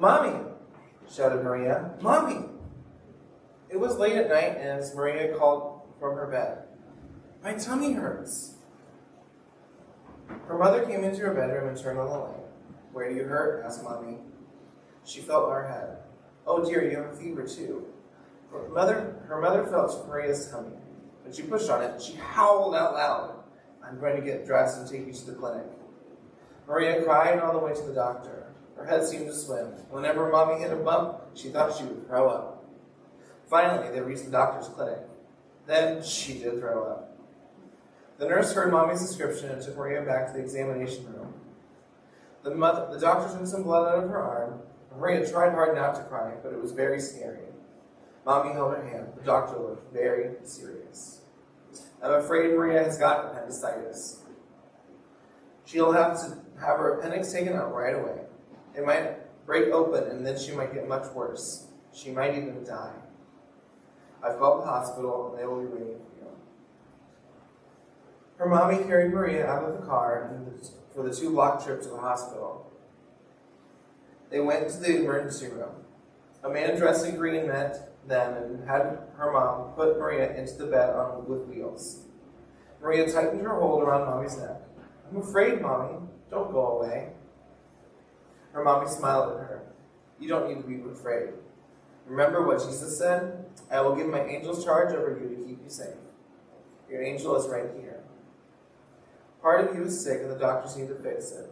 Mommy! 0.00 0.34
shouted 1.14 1.44
Maria. 1.44 1.90
Mommy! 2.00 2.46
It 3.68 3.78
was 3.78 3.98
late 3.98 4.16
at 4.16 4.30
night, 4.30 4.56
and 4.56 4.80
as 4.80 4.94
Maria 4.94 5.36
called 5.36 5.82
from 6.00 6.16
her 6.16 6.26
bed, 6.26 6.64
My 7.44 7.52
tummy 7.54 7.92
hurts. 7.92 8.54
Her 10.46 10.58
mother 10.58 10.86
came 10.86 11.04
into 11.04 11.20
her 11.20 11.34
bedroom 11.34 11.68
and 11.68 11.76
turned 11.76 11.98
on 11.98 12.08
the 12.08 12.16
light. 12.16 12.46
Where 12.92 13.10
do 13.10 13.14
you 13.14 13.24
hurt? 13.24 13.62
asked 13.64 13.84
Mommy. 13.84 14.18
She 15.04 15.20
felt 15.20 15.50
her 15.50 15.68
head. 15.68 15.98
Oh 16.46 16.64
dear, 16.64 16.82
you 16.82 16.96
have 16.96 17.12
a 17.12 17.16
fever 17.16 17.46
too. 17.46 17.86
Her 18.50 18.68
mother, 18.68 19.22
her 19.28 19.40
mother 19.40 19.64
felt 19.66 20.08
Maria's 20.08 20.50
tummy. 20.50 20.76
When 21.22 21.32
she 21.32 21.42
pushed 21.42 21.68
on 21.68 21.82
it, 21.82 22.00
she 22.00 22.14
howled 22.14 22.74
out 22.74 22.94
loud. 22.94 23.34
I'm 23.86 24.00
going 24.00 24.16
to 24.16 24.22
get 24.22 24.46
dressed 24.46 24.78
and 24.78 24.88
take 24.88 25.06
you 25.06 25.12
to 25.12 25.26
the 25.26 25.32
clinic. 25.32 25.66
Maria 26.66 27.02
cried 27.02 27.38
on 27.38 27.54
the 27.54 27.60
way 27.60 27.74
to 27.74 27.82
the 27.82 27.94
doctor. 27.94 28.49
Her 28.80 28.86
head 28.86 29.06
seemed 29.06 29.26
to 29.26 29.34
swim. 29.34 29.66
Whenever 29.90 30.30
Mommy 30.30 30.58
hit 30.58 30.72
a 30.72 30.76
bump, 30.76 31.20
she 31.34 31.50
thought 31.50 31.76
she 31.76 31.84
would 31.84 32.06
throw 32.06 32.30
up. 32.30 32.64
Finally, 33.46 33.90
they 33.90 34.00
reached 34.00 34.24
the 34.24 34.30
doctor's 34.30 34.68
clinic. 34.68 35.00
Then 35.66 36.02
she 36.02 36.38
did 36.38 36.58
throw 36.60 36.84
up. 36.84 37.18
The 38.16 38.26
nurse 38.26 38.54
heard 38.54 38.72
Mommy's 38.72 39.00
description 39.00 39.50
and 39.50 39.60
took 39.60 39.76
Maria 39.76 40.00
back 40.00 40.28
to 40.28 40.32
the 40.32 40.38
examination 40.38 41.12
room. 41.12 41.34
The, 42.42 42.54
mother, 42.54 42.88
the 42.90 42.98
doctor 42.98 43.36
took 43.36 43.46
some 43.46 43.64
blood 43.64 43.86
out 43.86 44.04
of 44.04 44.08
her 44.08 44.18
arm. 44.18 44.60
Maria 44.96 45.30
tried 45.30 45.52
hard 45.52 45.76
not 45.76 45.94
to 45.96 46.02
cry, 46.04 46.32
but 46.42 46.54
it 46.54 46.60
was 46.60 46.72
very 46.72 47.00
scary. 47.00 47.44
Mommy 48.24 48.54
held 48.54 48.74
her 48.74 48.82
hand. 48.82 49.08
The 49.14 49.24
doctor 49.24 49.58
looked 49.58 49.92
very 49.92 50.36
serious. 50.42 51.20
I'm 52.02 52.12
afraid 52.12 52.54
Maria 52.54 52.82
has 52.82 52.96
got 52.96 53.26
appendicitis. 53.26 54.22
She'll 55.66 55.92
have 55.92 56.18
to 56.20 56.38
have 56.60 56.78
her 56.78 56.98
appendix 56.98 57.30
taken 57.30 57.52
out 57.52 57.74
right 57.74 57.94
away. 57.94 58.20
It 58.76 58.84
might 58.84 59.46
break 59.46 59.72
open 59.72 60.04
and 60.04 60.26
then 60.26 60.38
she 60.38 60.52
might 60.52 60.72
get 60.72 60.88
much 60.88 61.12
worse. 61.12 61.66
She 61.92 62.10
might 62.10 62.36
even 62.36 62.64
die. 62.64 62.94
I've 64.22 64.38
called 64.38 64.62
the 64.62 64.66
hospital 64.66 65.30
and 65.30 65.38
they 65.40 65.46
will 65.46 65.60
be 65.60 65.66
waiting 65.66 65.98
for 65.98 66.24
you. 66.24 66.30
Her 68.36 68.46
mommy 68.46 68.84
carried 68.84 69.12
Maria 69.12 69.46
out 69.46 69.64
of 69.64 69.80
the 69.80 69.86
car 69.86 70.40
for 70.94 71.02
the 71.02 71.14
two 71.14 71.30
block 71.30 71.64
trip 71.64 71.82
to 71.82 71.88
the 71.88 71.98
hospital. 71.98 72.70
They 74.30 74.40
went 74.40 74.70
to 74.70 74.76
the 74.78 74.98
emergency 74.98 75.48
room. 75.48 75.84
A 76.44 76.48
man 76.48 76.76
dressed 76.78 77.04
in 77.06 77.16
green 77.16 77.48
met 77.48 77.90
them 78.06 78.34
and 78.34 78.68
had 78.68 78.98
her 79.16 79.32
mom 79.32 79.72
put 79.74 79.98
Maria 79.98 80.34
into 80.36 80.54
the 80.54 80.66
bed 80.66 80.90
on 80.90 81.28
with 81.28 81.46
wheels. 81.48 82.04
Maria 82.80 83.10
tightened 83.10 83.42
her 83.42 83.58
hold 83.60 83.82
around 83.82 84.06
mommy's 84.06 84.38
neck. 84.38 84.62
I'm 85.10 85.18
afraid, 85.18 85.60
mommy. 85.60 85.98
Don't 86.30 86.50
go 86.52 86.78
away. 86.78 87.10
Her 88.52 88.64
mommy 88.64 88.88
smiled 88.88 89.32
at 89.32 89.38
her. 89.38 89.62
You 90.18 90.28
don't 90.28 90.48
need 90.48 90.62
to 90.62 90.68
be 90.68 90.80
afraid. 90.90 91.30
Remember 92.06 92.46
what 92.46 92.58
Jesus 92.58 92.98
said? 92.98 93.44
I 93.70 93.80
will 93.80 93.94
give 93.94 94.08
my 94.08 94.24
angels 94.24 94.64
charge 94.64 94.92
over 94.94 95.18
you 95.20 95.36
to 95.36 95.44
keep 95.44 95.62
you 95.62 95.70
safe. 95.70 95.94
Your 96.90 97.02
angel 97.02 97.36
is 97.36 97.48
right 97.48 97.70
here. 97.80 98.00
Part 99.40 99.68
of 99.68 99.76
you 99.76 99.84
is 99.84 100.02
sick 100.02 100.20
and 100.22 100.30
the 100.30 100.38
doctors 100.38 100.76
need 100.76 100.88
to 100.88 100.96
fix 100.96 101.30
it. 101.32 101.50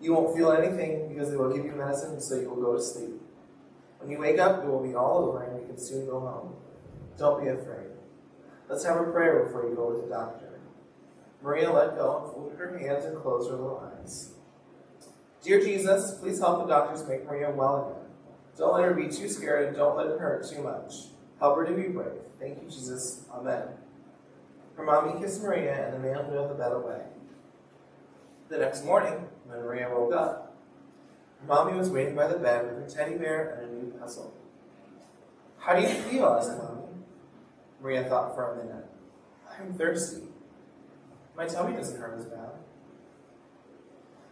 You 0.00 0.12
won't 0.12 0.36
feel 0.36 0.50
anything 0.52 1.08
because 1.08 1.30
they 1.30 1.36
will 1.36 1.54
give 1.54 1.64
you 1.64 1.72
medicine 1.72 2.20
so 2.20 2.38
you 2.38 2.50
will 2.50 2.60
go 2.60 2.76
to 2.76 2.82
sleep. 2.82 3.20
When 4.00 4.10
you 4.10 4.18
wake 4.18 4.38
up, 4.38 4.62
it 4.62 4.66
will 4.66 4.86
be 4.86 4.94
all 4.94 5.18
over 5.18 5.42
and 5.44 5.60
you 5.60 5.66
can 5.66 5.78
soon 5.78 6.06
go 6.06 6.20
home. 6.20 6.56
Don't 7.16 7.42
be 7.42 7.48
afraid. 7.48 7.90
Let's 8.68 8.84
have 8.84 9.00
a 9.00 9.04
prayer 9.04 9.44
before 9.44 9.68
you 9.68 9.74
go 9.74 9.92
to 9.92 10.02
the 10.02 10.12
doctor. 10.12 10.60
Maria 11.42 11.70
let 11.70 11.96
go 11.96 12.24
and 12.24 12.32
folded 12.32 12.58
her 12.58 12.78
hands 12.78 13.04
and 13.04 13.16
closed 13.22 13.48
her 13.50 13.56
little 13.56 13.90
eyes. 14.00 14.35
Dear 15.46 15.60
Jesus, 15.60 16.18
please 16.18 16.40
help 16.40 16.66
the 16.66 16.74
doctors 16.74 17.06
make 17.06 17.24
Maria 17.24 17.52
well 17.52 17.86
again. 17.86 18.10
Don't 18.58 18.74
let 18.74 18.82
her 18.82 18.94
be 18.94 19.06
too 19.08 19.28
scared 19.28 19.68
and 19.68 19.76
don't 19.76 19.96
let 19.96 20.08
it 20.08 20.18
hurt 20.18 20.44
too 20.44 20.60
much. 20.60 20.92
Help 21.38 21.56
her 21.56 21.64
to 21.64 21.72
be 21.72 21.86
brave. 21.86 22.18
Thank 22.40 22.60
you, 22.60 22.68
Jesus. 22.68 23.24
Amen. 23.32 23.62
Her 24.76 24.82
mommy 24.82 25.20
kissed 25.20 25.40
Maria 25.44 25.86
and 25.86 25.94
the 25.94 26.00
man 26.00 26.28
wheeled 26.28 26.50
the 26.50 26.54
bed 26.54 26.72
away. 26.72 27.00
The 28.48 28.58
next 28.58 28.84
morning, 28.84 29.28
when 29.44 29.58
Maria 29.60 29.88
woke 29.88 30.12
up, 30.12 30.56
her 31.40 31.46
Mommy 31.46 31.78
was 31.78 31.90
waiting 31.90 32.16
by 32.16 32.26
the 32.26 32.38
bed 32.38 32.64
with 32.64 32.82
her 32.82 32.90
teddy 32.90 33.16
bear 33.16 33.60
and 33.62 33.70
a 33.70 33.84
new 33.84 33.92
puzzle. 33.92 34.34
How 35.58 35.76
do 35.76 35.82
you 35.82 35.88
feel? 35.88 36.26
asked 36.26 36.58
Mommy. 36.58 36.82
Maria 37.80 38.02
thought 38.02 38.34
for 38.34 38.52
a 38.52 38.64
minute. 38.64 38.84
I'm 39.48 39.74
thirsty. 39.74 40.22
My 41.36 41.46
tummy 41.46 41.76
doesn't 41.76 42.00
hurt 42.00 42.18
as 42.18 42.24
bad. 42.24 42.50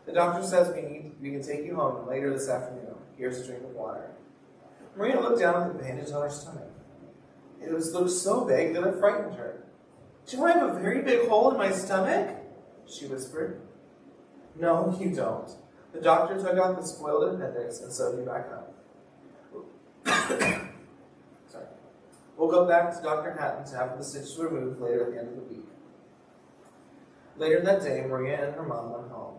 The 0.07 0.13
doctor 0.13 0.47
says 0.47 0.75
we 0.75 0.83
need 0.83 1.13
we 1.21 1.31
can 1.31 1.43
take 1.43 1.65
you 1.65 1.77
home 1.77 2.07
later 2.07 2.33
this 2.33 2.49
afternoon. 2.49 2.95
Here's 3.17 3.41
a 3.41 3.47
drink 3.47 3.65
of 3.65 3.71
water. 3.71 4.11
Maria 4.97 5.21
looked 5.21 5.41
down 5.41 5.63
at 5.63 5.73
the 5.73 5.83
bandage 5.83 6.13
on 6.13 6.23
her 6.23 6.31
stomach. 6.31 6.71
It 7.63 7.73
was 7.73 7.93
looked 7.93 8.11
so 8.11 8.45
big 8.45 8.75
that 8.75 8.87
it 8.87 8.99
frightened 8.99 9.35
her. 9.37 9.65
Do 10.27 10.45
I 10.45 10.53
have 10.53 10.77
a 10.77 10.81
very 10.81 11.03
big 11.03 11.29
hole 11.29 11.51
in 11.51 11.57
my 11.57 11.71
stomach? 11.71 12.37
She 12.87 13.07
whispered. 13.07 13.61
No, 14.59 14.97
you 15.01 15.15
don't. 15.15 15.51
The 15.93 16.01
doctor 16.01 16.37
took 16.37 16.59
out 16.59 16.77
the 16.77 16.87
spoiled 16.87 17.35
appendix 17.35 17.81
and 17.81 17.93
sewed 17.93 18.19
you 18.19 18.25
back 18.25 18.47
up. 18.53 18.75
Sorry. 21.49 21.67
We'll 22.37 22.51
go 22.51 22.67
back 22.67 22.95
to 22.95 23.03
Dr. 23.03 23.37
Hatton 23.39 23.65
to 23.73 23.77
have 23.77 23.97
the 23.97 24.05
stitches 24.05 24.39
removed 24.39 24.81
later 24.81 25.07
at 25.07 25.13
the 25.13 25.19
end 25.19 25.29
of 25.29 25.37
the 25.37 25.55
week. 25.55 25.65
Later 27.37 27.63
that 27.63 27.83
day, 27.83 28.05
Maria 28.07 28.47
and 28.47 28.55
her 28.55 28.63
mom 28.63 28.93
went 28.93 29.11
home. 29.11 29.39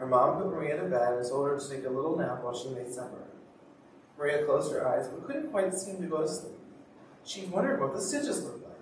Her 0.00 0.06
mom 0.06 0.38
put 0.38 0.50
Maria 0.50 0.78
to 0.78 0.88
bed 0.88 1.12
and 1.12 1.28
told 1.28 1.46
her 1.46 1.58
to 1.58 1.68
take 1.68 1.84
a 1.84 1.90
little 1.90 2.16
nap 2.16 2.42
while 2.42 2.56
she 2.56 2.70
made 2.70 2.90
supper. 2.90 3.28
Maria 4.18 4.46
closed 4.46 4.72
her 4.72 4.88
eyes 4.88 5.06
but 5.08 5.26
couldn't 5.26 5.50
quite 5.50 5.74
seem 5.74 6.00
to 6.00 6.08
go 6.08 6.22
to 6.22 6.28
sleep. 6.28 6.56
She 7.22 7.44
wondered 7.44 7.82
what 7.82 7.92
the 7.92 8.00
stitches 8.00 8.42
looked 8.42 8.64
like. 8.64 8.78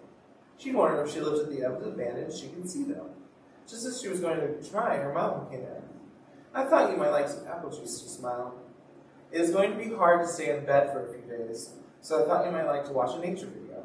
She 0.59 0.71
wondered 0.71 1.03
if 1.03 1.12
she 1.12 1.21
lifted 1.21 1.51
the 1.51 1.65
end 1.65 1.75
of 1.75 1.84
the 1.84 1.91
bandage, 1.91 2.39
she 2.39 2.47
could 2.47 2.71
see 2.71 2.84
them. 2.84 3.07
Just 3.69 3.84
as 3.84 4.01
she 4.01 4.07
was 4.07 4.21
going 4.21 4.39
to 4.39 4.71
try, 4.71 4.97
her 4.97 5.12
mom 5.12 5.51
came 5.51 5.62
in. 5.62 5.83
I 6.55 6.65
thought 6.67 6.93
you 6.93 6.97
might 6.97 7.11
like 7.11 7.28
some 7.28 7.49
apple 7.49 7.71
juice, 7.71 8.01
she 8.01 8.09
smiled. 8.09 8.53
It 9.33 9.41
is 9.41 9.51
going 9.51 9.73
to 9.73 9.77
be 9.77 9.93
hard 9.93 10.23
to 10.23 10.33
stay 10.33 10.57
in 10.57 10.65
bed 10.65 10.93
for 10.93 11.09
a 11.09 11.12
few 11.12 11.23
days, 11.28 11.73
so 12.01 12.23
I 12.23 12.28
thought 12.28 12.47
you 12.47 12.53
might 12.53 12.67
like 12.67 12.84
to 12.87 12.93
watch 12.93 13.17
a 13.17 13.19
nature 13.19 13.47
video. 13.47 13.84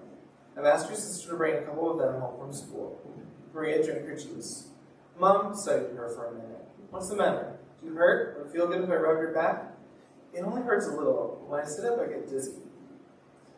I've 0.56 0.66
asked 0.66 0.88
your 0.88 0.98
sister 0.98 1.32
to 1.32 1.36
bring 1.36 1.56
a 1.56 1.62
couple 1.64 1.92
of 1.92 1.98
them 1.98 2.22
home 2.22 2.38
from 2.38 2.54
school. 2.54 3.02
Maria 3.56 3.84
drank 3.84 4.06
her 4.06 4.16
juice. 4.16 4.68
Mom 5.20 5.56
studied 5.56 5.96
her 5.96 6.10
for 6.10 6.28
a 6.28 6.34
minute. 6.34 6.63
What's 6.94 7.10
the 7.10 7.16
matter? 7.16 7.58
Do 7.82 7.88
you 7.88 7.96
hurt 7.96 8.38
or 8.40 8.48
feel 8.54 8.68
good 8.68 8.84
if 8.84 8.90
I 8.92 8.94
rub 8.94 9.18
your 9.18 9.34
back? 9.34 9.74
It 10.32 10.44
only 10.44 10.62
hurts 10.62 10.86
a 10.86 10.92
little. 10.92 11.44
When 11.48 11.60
I 11.60 11.66
sit 11.66 11.86
up, 11.86 12.00
I 12.00 12.06
get 12.06 12.30
dizzy. 12.30 12.54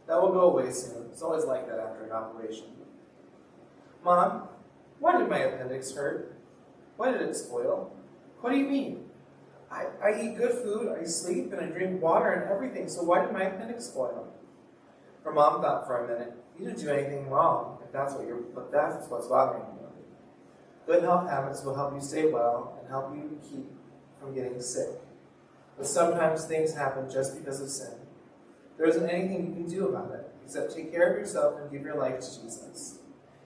That 0.08 0.22
will 0.22 0.32
go 0.32 0.52
away 0.52 0.72
soon. 0.72 1.08
It's 1.12 1.22
always 1.22 1.44
like 1.44 1.68
that 1.68 1.78
after 1.78 2.06
an 2.06 2.14
operation. 2.14 2.68
Mom, 4.06 4.48
why 5.00 5.18
did 5.18 5.30
my 5.30 5.40
appendix 5.40 5.92
hurt? 5.92 6.38
Why 6.96 7.12
did 7.12 7.24
it 7.24 7.36
spoil? 7.36 7.94
What 8.40 8.52
do 8.52 8.58
you 8.58 8.70
mean? 8.70 9.04
I, 9.70 9.88
I 10.02 10.22
eat 10.22 10.38
good 10.38 10.54
food, 10.64 10.96
I 10.98 11.04
sleep, 11.04 11.52
and 11.52 11.60
I 11.60 11.66
drink 11.66 12.02
water 12.02 12.32
and 12.32 12.50
everything, 12.50 12.88
so 12.88 13.04
why 13.04 13.26
did 13.26 13.34
my 13.34 13.44
appendix 13.44 13.88
spoil? 13.88 14.32
Her 15.26 15.34
mom 15.34 15.62
thought 15.62 15.86
for 15.86 16.06
a 16.06 16.08
minute, 16.08 16.34
you 16.58 16.68
didn't 16.68 16.80
do 16.80 16.90
anything 16.90 17.30
wrong, 17.30 17.80
if 17.84 17.92
that's 17.92 18.14
what 18.14 18.26
you're 18.26 18.38
but 18.38 18.72
that's 18.72 19.10
what's 19.10 19.28
bothering 19.28 19.66
you. 19.74 19.86
Good 20.86 21.04
health 21.04 21.30
habits 21.30 21.64
will 21.64 21.76
help 21.76 21.96
you 21.96 22.02
stay 22.02 22.32
well 22.32 22.78
and 22.80 22.88
help 22.90 23.16
you 23.16 23.40
keep 23.42 23.66
from 24.20 24.36
getting 24.36 24.62
sick. 24.62 24.90
But 25.78 25.88
sometimes 25.88 26.46
things 26.46 26.74
happen 26.76 27.10
just 27.10 27.38
because 27.38 27.60
of 27.60 27.70
sin. 27.70 27.94
There 28.78 28.88
isn't 28.88 29.10
anything 29.10 29.48
you 29.48 29.54
can 29.54 29.70
do 29.70 29.88
about 29.88 30.12
it, 30.12 30.30
except 30.44 30.76
take 30.76 30.92
care 30.92 31.14
of 31.14 31.20
yourself 31.20 31.60
and 31.60 31.72
give 31.72 31.82
your 31.82 31.96
life 31.96 32.20
to 32.20 32.42
Jesus. 32.42 33.00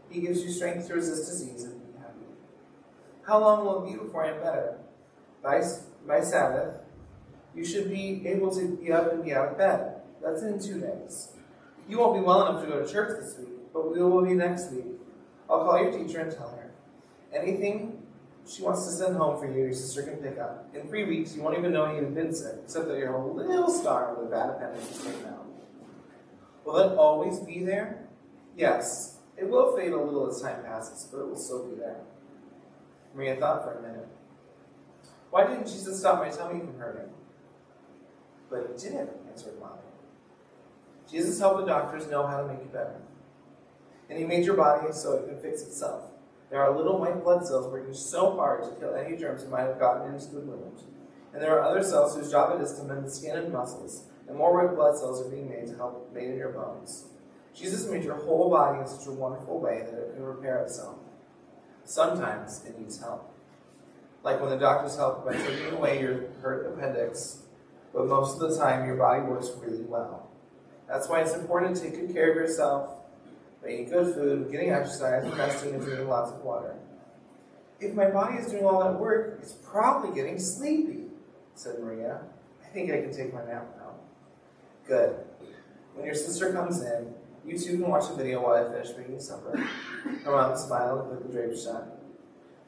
He 0.09 0.21
gives 0.21 0.43
you 0.43 0.51
strength 0.51 0.87
to 0.87 0.95
resist 0.95 1.29
disease 1.29 1.63
and 1.63 1.79
be 1.79 1.97
happy. 1.99 2.25
How 3.25 3.39
long 3.39 3.65
will 3.65 3.85
it 3.85 3.91
be 3.91 3.97
before 3.97 4.25
I 4.25 4.31
am 4.31 4.41
better? 4.41 4.77
By, 5.41 5.61
by 6.07 6.21
Sabbath, 6.21 6.75
you 7.55 7.63
should 7.63 7.89
be 7.89 8.27
able 8.27 8.53
to 8.55 8.75
be 8.77 8.91
up 8.91 9.13
and 9.13 9.23
be 9.23 9.33
out 9.33 9.49
of 9.49 9.57
bed. 9.57 10.01
That's 10.21 10.41
in 10.41 10.59
two 10.59 10.81
days. 10.81 11.29
You 11.87 11.99
won't 11.99 12.19
be 12.19 12.21
well 12.21 12.45
enough 12.45 12.63
to 12.63 12.69
go 12.69 12.83
to 12.83 12.91
church 12.91 13.19
this 13.19 13.37
week, 13.37 13.73
but 13.73 13.91
we 13.91 14.01
will 14.01 14.23
be 14.23 14.33
next 14.33 14.71
week. 14.71 14.85
I'll 15.49 15.63
call 15.63 15.81
your 15.81 15.91
teacher 15.91 16.19
and 16.19 16.31
tell 16.31 16.49
her. 16.49 16.58
Anything 17.33 18.03
she 18.47 18.63
wants 18.63 18.85
to 18.85 18.91
send 18.91 19.15
home 19.15 19.39
for 19.39 19.45
you, 19.45 19.65
your 19.65 19.73
sister 19.73 20.03
can 20.03 20.17
pick 20.17 20.39
up. 20.39 20.69
In 20.73 20.87
three 20.87 21.05
weeks, 21.05 21.35
you 21.35 21.43
won't 21.43 21.57
even 21.57 21.71
know 21.71 21.93
you've 21.93 22.15
been 22.15 22.33
sick, 22.33 22.55
except 22.63 22.87
that 22.87 22.97
you're 22.97 23.13
a 23.13 23.31
little 23.31 23.69
star 23.69 24.15
with 24.15 24.27
a 24.27 24.29
bad 24.29 24.49
appendix 24.49 24.89
is 24.91 25.03
taken 25.03 25.25
out. 25.27 25.45
Will 26.65 26.77
it 26.77 26.97
always 26.97 27.39
be 27.39 27.63
there? 27.63 28.07
Yes. 28.57 29.17
It 29.37 29.47
will 29.47 29.75
fade 29.75 29.91
a 29.91 30.01
little 30.01 30.29
as 30.29 30.41
time 30.41 30.63
passes, 30.63 31.07
but 31.11 31.19
it 31.19 31.27
will 31.27 31.37
still 31.37 31.69
be 31.69 31.75
there. 31.75 32.01
Maria 33.13 33.35
thought 33.35 33.63
for 33.63 33.79
a 33.79 33.81
minute. 33.81 34.07
Why 35.29 35.47
didn't 35.47 35.67
Jesus 35.67 35.99
stop 35.99 36.19
my 36.19 36.29
tummy 36.29 36.59
from 36.59 36.77
hurting? 36.77 37.09
But 38.49 38.71
he 38.75 38.83
didn't, 38.83 39.11
answered 39.29 39.59
Mommy. 39.59 39.81
Jesus 41.09 41.39
helped 41.39 41.61
the 41.61 41.65
doctors 41.65 42.07
know 42.09 42.25
how 42.25 42.41
to 42.41 42.47
make 42.47 42.59
you 42.59 42.69
better. 42.71 42.99
And 44.09 44.17
he 44.17 44.25
made 44.25 44.45
your 44.45 44.55
body 44.55 44.91
so 44.91 45.13
it 45.13 45.27
can 45.27 45.39
fix 45.39 45.61
itself. 45.61 46.03
There 46.49 46.63
are 46.63 46.75
little 46.75 46.99
white 46.99 47.23
blood 47.23 47.45
cells 47.45 47.67
working 47.67 47.93
so 47.93 48.35
hard 48.35 48.63
to 48.63 48.71
kill 48.79 48.95
any 48.95 49.15
germs 49.15 49.43
that 49.43 49.51
might 49.51 49.67
have 49.67 49.79
gotten 49.79 50.13
into 50.13 50.29
the 50.29 50.41
wound. 50.41 50.81
And 51.31 51.41
there 51.41 51.59
are 51.59 51.63
other 51.63 51.83
cells 51.83 52.15
whose 52.15 52.31
job 52.31 52.59
it 52.59 52.63
is 52.63 52.73
to 52.73 52.83
mend 52.83 53.05
the 53.05 53.11
skin 53.11 53.37
and 53.37 53.53
muscles, 53.53 54.05
and 54.27 54.35
more 54.35 54.57
red 54.57 54.75
blood 54.75 54.97
cells 54.97 55.21
are 55.21 55.29
being 55.29 55.49
made 55.49 55.67
to 55.67 55.75
help 55.75 56.11
made 56.11 56.29
in 56.29 56.37
your 56.37 56.49
bones. 56.49 57.05
Jesus 57.53 57.87
made 57.89 58.03
your 58.03 58.15
whole 58.15 58.49
body 58.49 58.79
in 58.79 58.87
such 58.87 59.07
a 59.07 59.11
wonderful 59.11 59.59
way 59.59 59.83
that 59.85 59.99
it 59.99 60.13
can 60.15 60.23
repair 60.23 60.63
itself. 60.63 60.97
Sometimes 61.83 62.63
it 62.65 62.79
needs 62.79 62.99
help. 62.99 63.31
Like 64.23 64.41
when 64.41 64.49
the 64.49 64.57
doctors 64.57 64.95
help 64.95 65.25
by 65.25 65.33
taking 65.33 65.73
away 65.73 65.99
your 65.99 66.29
hurt 66.41 66.73
appendix, 66.73 67.43
but 67.93 68.07
most 68.07 68.41
of 68.41 68.49
the 68.49 68.57
time 68.57 68.85
your 68.85 68.95
body 68.95 69.21
works 69.21 69.51
really 69.59 69.83
well. 69.83 70.29
That's 70.87 71.07
why 71.07 71.21
it's 71.21 71.35
important 71.35 71.75
to 71.77 71.83
take 71.83 71.95
good 71.95 72.13
care 72.13 72.31
of 72.31 72.35
yourself 72.35 72.98
eating 73.67 73.89
good 73.89 74.13
food, 74.13 74.51
getting 74.51 74.71
exercise, 74.71 75.25
resting, 75.37 75.73
and 75.73 75.83
drinking 75.83 76.07
lots 76.07 76.31
of 76.31 76.41
water. 76.41 76.75
If 77.79 77.93
my 77.93 78.09
body 78.09 78.37
is 78.37 78.47
doing 78.47 78.65
all 78.65 78.83
that 78.83 78.99
work, 78.99 79.39
it's 79.41 79.53
probably 79.53 80.13
getting 80.13 80.39
sleepy, 80.39 81.05
said 81.55 81.79
Maria. 81.79 82.21
I 82.63 82.67
think 82.67 82.91
I 82.91 83.01
can 83.01 83.13
take 83.13 83.33
my 83.33 83.43
nap 83.45 83.67
now. 83.77 83.93
Good. 84.87 85.15
When 85.93 86.05
your 86.05 86.15
sister 86.15 86.51
comes 86.53 86.81
in, 86.81 87.13
you 87.45 87.57
two 87.57 87.77
can 87.77 87.87
watch 87.89 88.09
a 88.09 88.15
video 88.15 88.43
while 88.43 88.55
I 88.55 88.71
finish 88.71 88.95
making 88.97 89.19
supper. 89.19 89.57
Her 89.57 90.31
mom 90.31 90.57
smiled 90.57 91.01
and 91.01 91.17
put 91.17 91.27
the 91.27 91.33
drapes 91.33 91.63
shut. 91.63 91.99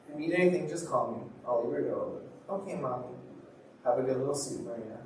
If 0.08 0.20
you 0.20 0.28
need 0.28 0.34
anything, 0.34 0.68
just 0.68 0.88
call 0.88 1.12
me. 1.12 1.18
I'll 1.46 1.62
leave 1.64 1.72
your 1.72 1.90
door 1.90 2.20
open. 2.48 2.68
Okay, 2.68 2.80
Mommy. 2.80 3.06
Have 3.84 3.98
a 3.98 4.02
good 4.02 4.16
little 4.16 4.34
sleep, 4.34 4.66
Maria. 4.66 4.98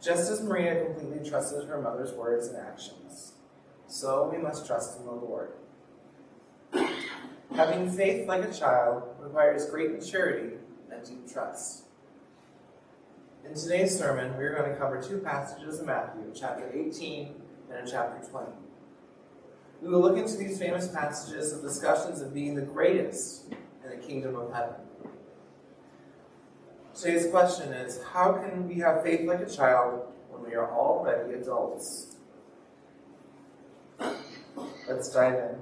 Just 0.00 0.30
as 0.30 0.42
Maria 0.42 0.84
completely 0.84 1.28
trusted 1.28 1.68
her 1.68 1.80
mother's 1.80 2.12
words 2.12 2.46
and 2.46 2.56
actions, 2.56 3.32
so 3.88 4.30
we 4.32 4.40
must 4.40 4.64
trust 4.64 4.98
in 4.98 5.06
the 5.06 5.12
Lord. 5.12 5.50
Having 7.54 7.90
faith 7.90 8.28
like 8.28 8.44
a 8.44 8.52
child 8.52 9.02
requires 9.18 9.68
great 9.68 9.90
maturity 9.90 10.56
and 10.92 11.04
deep 11.04 11.30
trust. 11.32 11.84
In 13.44 13.54
today's 13.54 13.98
sermon, 13.98 14.36
we 14.38 14.44
are 14.44 14.54
going 14.54 14.70
to 14.70 14.76
cover 14.76 15.02
two 15.02 15.18
passages 15.18 15.80
of 15.80 15.86
Matthew, 15.86 16.32
chapter 16.32 16.70
18 16.72 17.34
and 17.70 17.78
in 17.80 17.90
chapter 17.90 18.24
20. 18.28 18.52
We 19.82 19.88
will 19.88 20.00
look 20.00 20.16
into 20.16 20.36
these 20.36 20.58
famous 20.58 20.88
passages 20.88 21.52
of 21.52 21.62
discussions 21.62 22.20
of 22.20 22.32
being 22.32 22.54
the 22.54 22.62
greatest 22.62 23.52
in 23.82 23.90
the 23.90 23.96
kingdom 23.96 24.36
of 24.36 24.52
heaven. 24.52 24.76
Today's 27.00 27.30
question 27.30 27.72
is 27.72 28.00
How 28.12 28.32
can 28.32 28.66
we 28.66 28.76
have 28.76 29.04
faith 29.04 29.26
like 29.26 29.40
a 29.40 29.48
child 29.48 30.02
when 30.30 30.50
we 30.50 30.56
are 30.56 30.68
already 30.68 31.34
adults? 31.34 32.16
Let's 34.88 35.12
dive 35.12 35.34
in. 35.34 35.56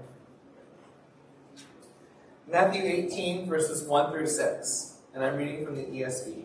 Matthew 2.50 2.82
18, 2.84 3.48
verses 3.48 3.86
1 3.86 4.12
through 4.12 4.28
6, 4.28 4.94
and 5.14 5.22
I'm 5.22 5.36
reading 5.36 5.66
from 5.66 5.76
the 5.76 5.82
ESV. 5.82 6.44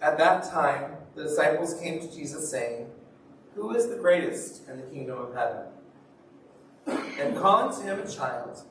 At 0.00 0.16
that 0.18 0.44
time, 0.44 0.92
the 1.16 1.24
disciples 1.24 1.80
came 1.80 1.98
to 2.00 2.14
Jesus, 2.14 2.48
saying, 2.48 2.88
Who 3.56 3.74
is 3.74 3.88
the 3.88 3.96
greatest 3.96 4.68
in 4.68 4.76
the 4.76 4.86
kingdom 4.86 5.18
of 5.18 5.34
heaven? 5.34 5.66
And 7.18 7.36
calling 7.36 7.74
to 7.76 7.82
him 7.82 7.98
a 7.98 8.08
child, 8.08 8.62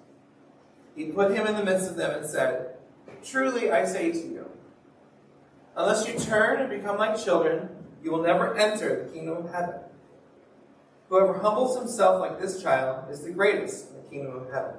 he 0.96 1.06
put 1.06 1.32
him 1.32 1.48
in 1.48 1.56
the 1.58 1.66
midst 1.66 1.90
of 1.90 1.98
them 1.98 2.12
and 2.12 2.30
said, 2.30 2.78
Truly 3.24 3.72
I 3.72 3.86
say 3.86 4.12
to 4.12 4.18
you, 4.18 4.33
unless 5.76 6.08
you 6.08 6.18
turn 6.20 6.60
and 6.62 6.70
become 6.70 6.98
like 6.98 7.22
children, 7.24 7.70
you 8.04 8.12
will 8.12 8.22
never 8.22 8.58
enter 8.58 9.04
the 9.04 9.12
kingdom 9.12 9.38
of 9.38 9.52
heaven. 9.52 9.76
Whoever 11.10 11.40
humbles 11.40 11.78
himself 11.78 12.20
like 12.20 12.40
this 12.40 12.62
child 12.62 13.10
is 13.12 13.24
the 13.24 13.32
greatest 13.32 13.90
in 13.90 13.96
the 13.96 14.10
kingdom 14.10 14.36
of 14.36 14.52
heaven. 14.52 14.76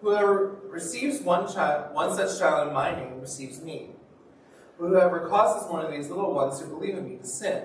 Whoever 0.00 0.58
receives 0.68 1.20
one 1.20 1.52
child, 1.52 1.94
one 1.94 2.14
such 2.14 2.38
child 2.38 2.68
in 2.68 2.74
my 2.74 2.94
name 2.94 3.20
receives 3.20 3.62
me. 3.62 3.90
But 4.78 4.88
Whoever 4.88 5.28
causes 5.28 5.70
one 5.70 5.84
of 5.84 5.90
these 5.90 6.08
little 6.08 6.34
ones 6.34 6.60
who 6.60 6.66
believe 6.66 6.96
in 6.96 7.08
me 7.08 7.16
to 7.16 7.26
sin, 7.26 7.64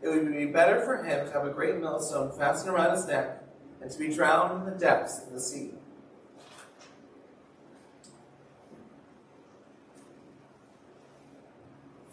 it 0.00 0.08
would 0.08 0.32
be 0.32 0.46
better 0.46 0.80
for 0.84 1.02
him 1.02 1.26
to 1.26 1.32
have 1.32 1.46
a 1.46 1.50
great 1.50 1.80
millstone 1.80 2.30
fastened 2.36 2.70
around 2.70 2.96
his 2.96 3.06
neck 3.06 3.42
and 3.80 3.90
to 3.90 3.98
be 3.98 4.14
drowned 4.14 4.62
in 4.62 4.72
the 4.72 4.78
depths 4.78 5.22
of 5.26 5.32
the 5.32 5.40
sea. 5.40 5.72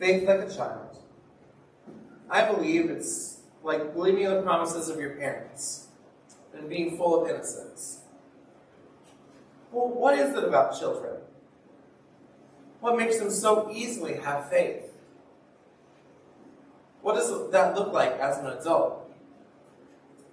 Faith 0.03 0.27
like 0.27 0.41
a 0.41 0.53
child. 0.53 0.97
I 2.29 2.51
believe 2.51 2.89
it's 2.89 3.37
like 3.63 3.93
believing 3.93 4.25
the 4.25 4.41
promises 4.41 4.89
of 4.89 4.99
your 4.99 5.11
parents 5.11 5.87
and 6.53 6.67
being 6.67 6.97
full 6.97 7.23
of 7.23 7.29
innocence. 7.29 8.01
Well, 9.71 9.87
what 9.87 10.19
is 10.19 10.35
it 10.35 10.43
about 10.43 10.77
children? 10.77 11.21
What 12.81 12.97
makes 12.97 13.17
them 13.17 13.31
so 13.31 13.71
easily 13.71 14.15
have 14.15 14.49
faith? 14.49 14.91
What 17.01 17.15
does 17.15 17.49
that 17.53 17.73
look 17.73 17.93
like 17.93 18.19
as 18.19 18.39
an 18.39 18.47
adult? 18.47 19.09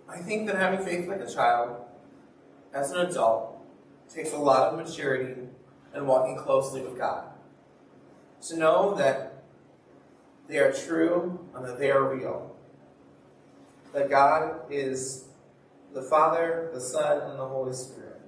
I 0.08 0.18
think 0.18 0.48
that 0.48 0.56
having 0.56 0.84
faith 0.84 1.06
like 1.06 1.20
a 1.20 1.32
child, 1.32 1.76
as 2.74 2.90
an 2.90 3.06
adult, 3.06 3.64
takes 4.12 4.32
a 4.32 4.36
lot 4.36 4.72
of 4.72 4.84
maturity 4.84 5.42
and 5.94 6.08
walking 6.08 6.36
closely 6.36 6.82
with 6.82 6.98
God. 6.98 7.26
To 8.48 8.56
know 8.56 8.94
that 8.96 9.29
they 10.50 10.58
are 10.58 10.72
true 10.72 11.38
and 11.54 11.64
that 11.64 11.78
they 11.78 11.90
are 11.90 12.12
real. 12.12 12.56
That 13.94 14.10
God 14.10 14.62
is 14.68 15.26
the 15.94 16.02
Father, 16.02 16.70
the 16.74 16.80
Son, 16.80 17.30
and 17.30 17.38
the 17.38 17.46
Holy 17.46 17.72
Spirit. 17.72 18.20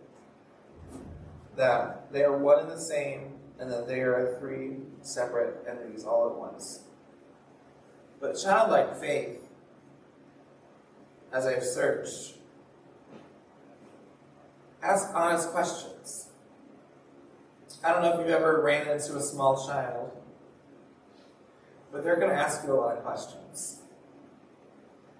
That 1.56 2.12
they 2.12 2.22
are 2.22 2.36
one 2.36 2.60
and 2.60 2.70
the 2.70 2.80
same 2.80 3.34
and 3.58 3.70
that 3.70 3.86
they 3.86 4.00
are 4.00 4.36
three 4.40 4.76
separate 5.02 5.64
entities 5.68 6.04
all 6.04 6.30
at 6.30 6.36
once. 6.36 6.80
But 8.20 8.34
childlike 8.34 9.00
faith, 9.00 9.40
as 11.32 11.46
I've 11.46 11.64
searched, 11.64 12.36
ask 14.82 15.08
honest 15.14 15.50
questions. 15.50 16.28
I 17.84 17.92
don't 17.92 18.02
know 18.02 18.12
if 18.12 18.20
you've 18.20 18.36
ever 18.36 18.62
ran 18.62 18.88
into 18.88 19.16
a 19.16 19.20
small 19.20 19.66
child, 19.66 20.01
but 21.92 22.02
they're 22.02 22.16
going 22.16 22.30
to 22.30 22.36
ask 22.36 22.64
you 22.64 22.72
a 22.72 22.74
lot 22.74 22.96
of 22.96 23.04
questions. 23.04 23.80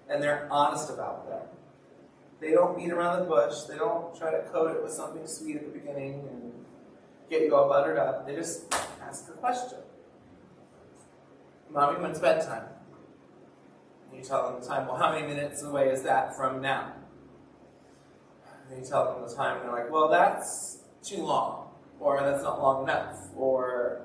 And 0.09 0.21
they're 0.21 0.47
honest 0.51 0.89
about 0.89 1.29
them. 1.29 1.47
They 2.41 2.51
don't 2.51 2.75
beat 2.77 2.91
around 2.91 3.19
the 3.19 3.25
bush. 3.25 3.61
They 3.69 3.77
don't 3.77 4.17
try 4.17 4.31
to 4.31 4.41
coat 4.49 4.75
it 4.75 4.83
with 4.83 4.91
something 4.91 5.25
sweet 5.27 5.57
at 5.57 5.65
the 5.71 5.79
beginning 5.79 6.27
and 6.29 6.65
get 7.29 7.43
you 7.43 7.55
all 7.55 7.69
buttered 7.69 7.97
up. 7.97 8.27
They 8.27 8.35
just 8.35 8.73
ask 9.01 9.29
a 9.29 9.33
question. 9.33 9.77
Mommy, 11.69 12.01
when's 12.01 12.19
bedtime? 12.19 12.65
And 14.09 14.19
you 14.19 14.27
tell 14.27 14.51
them 14.51 14.61
the 14.61 14.67
time. 14.67 14.87
Well, 14.87 14.97
how 14.97 15.13
many 15.13 15.25
minutes 15.25 15.63
away 15.63 15.89
is 15.89 16.03
that 16.03 16.35
from 16.35 16.61
now? 16.61 16.93
And 18.69 18.83
you 18.83 18.85
tell 18.85 19.13
them 19.13 19.27
the 19.27 19.33
time, 19.33 19.57
and 19.57 19.65
they're 19.65 19.83
like, 19.83 19.91
well, 19.91 20.09
that's 20.09 20.79
too 21.01 21.23
long, 21.23 21.69
or 21.99 22.19
that's 22.19 22.43
not 22.43 22.61
long 22.61 22.83
enough, 22.83 23.17
or 23.35 24.01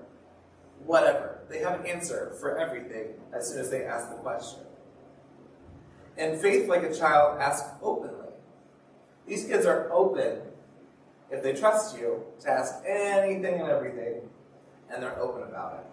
whatever. 0.84 1.37
They 1.48 1.60
have 1.60 1.80
an 1.80 1.86
answer 1.86 2.34
for 2.40 2.58
everything 2.58 3.14
as 3.32 3.50
soon 3.50 3.60
as 3.60 3.70
they 3.70 3.84
ask 3.84 4.10
the 4.10 4.16
question. 4.16 4.60
And 6.16 6.40
faith, 6.40 6.68
like 6.68 6.82
a 6.82 6.94
child, 6.94 7.40
asks 7.40 7.68
openly. 7.82 8.28
These 9.26 9.46
kids 9.46 9.64
are 9.66 9.90
open 9.92 10.40
if 11.30 11.42
they 11.42 11.52
trust 11.52 11.96
you 11.98 12.24
to 12.40 12.50
ask 12.50 12.74
anything 12.86 13.60
and 13.60 13.70
everything, 13.70 14.28
and 14.90 15.02
they're 15.02 15.18
open 15.18 15.42
about 15.42 15.84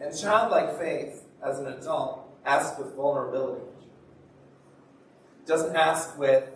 it. 0.00 0.04
And 0.04 0.16
childlike 0.16 0.78
faith, 0.78 1.24
as 1.42 1.58
an 1.58 1.66
adult, 1.66 2.28
asks 2.44 2.78
with 2.78 2.94
vulnerability. 2.94 3.62
Doesn't 5.46 5.76
ask 5.76 6.18
with 6.18 6.48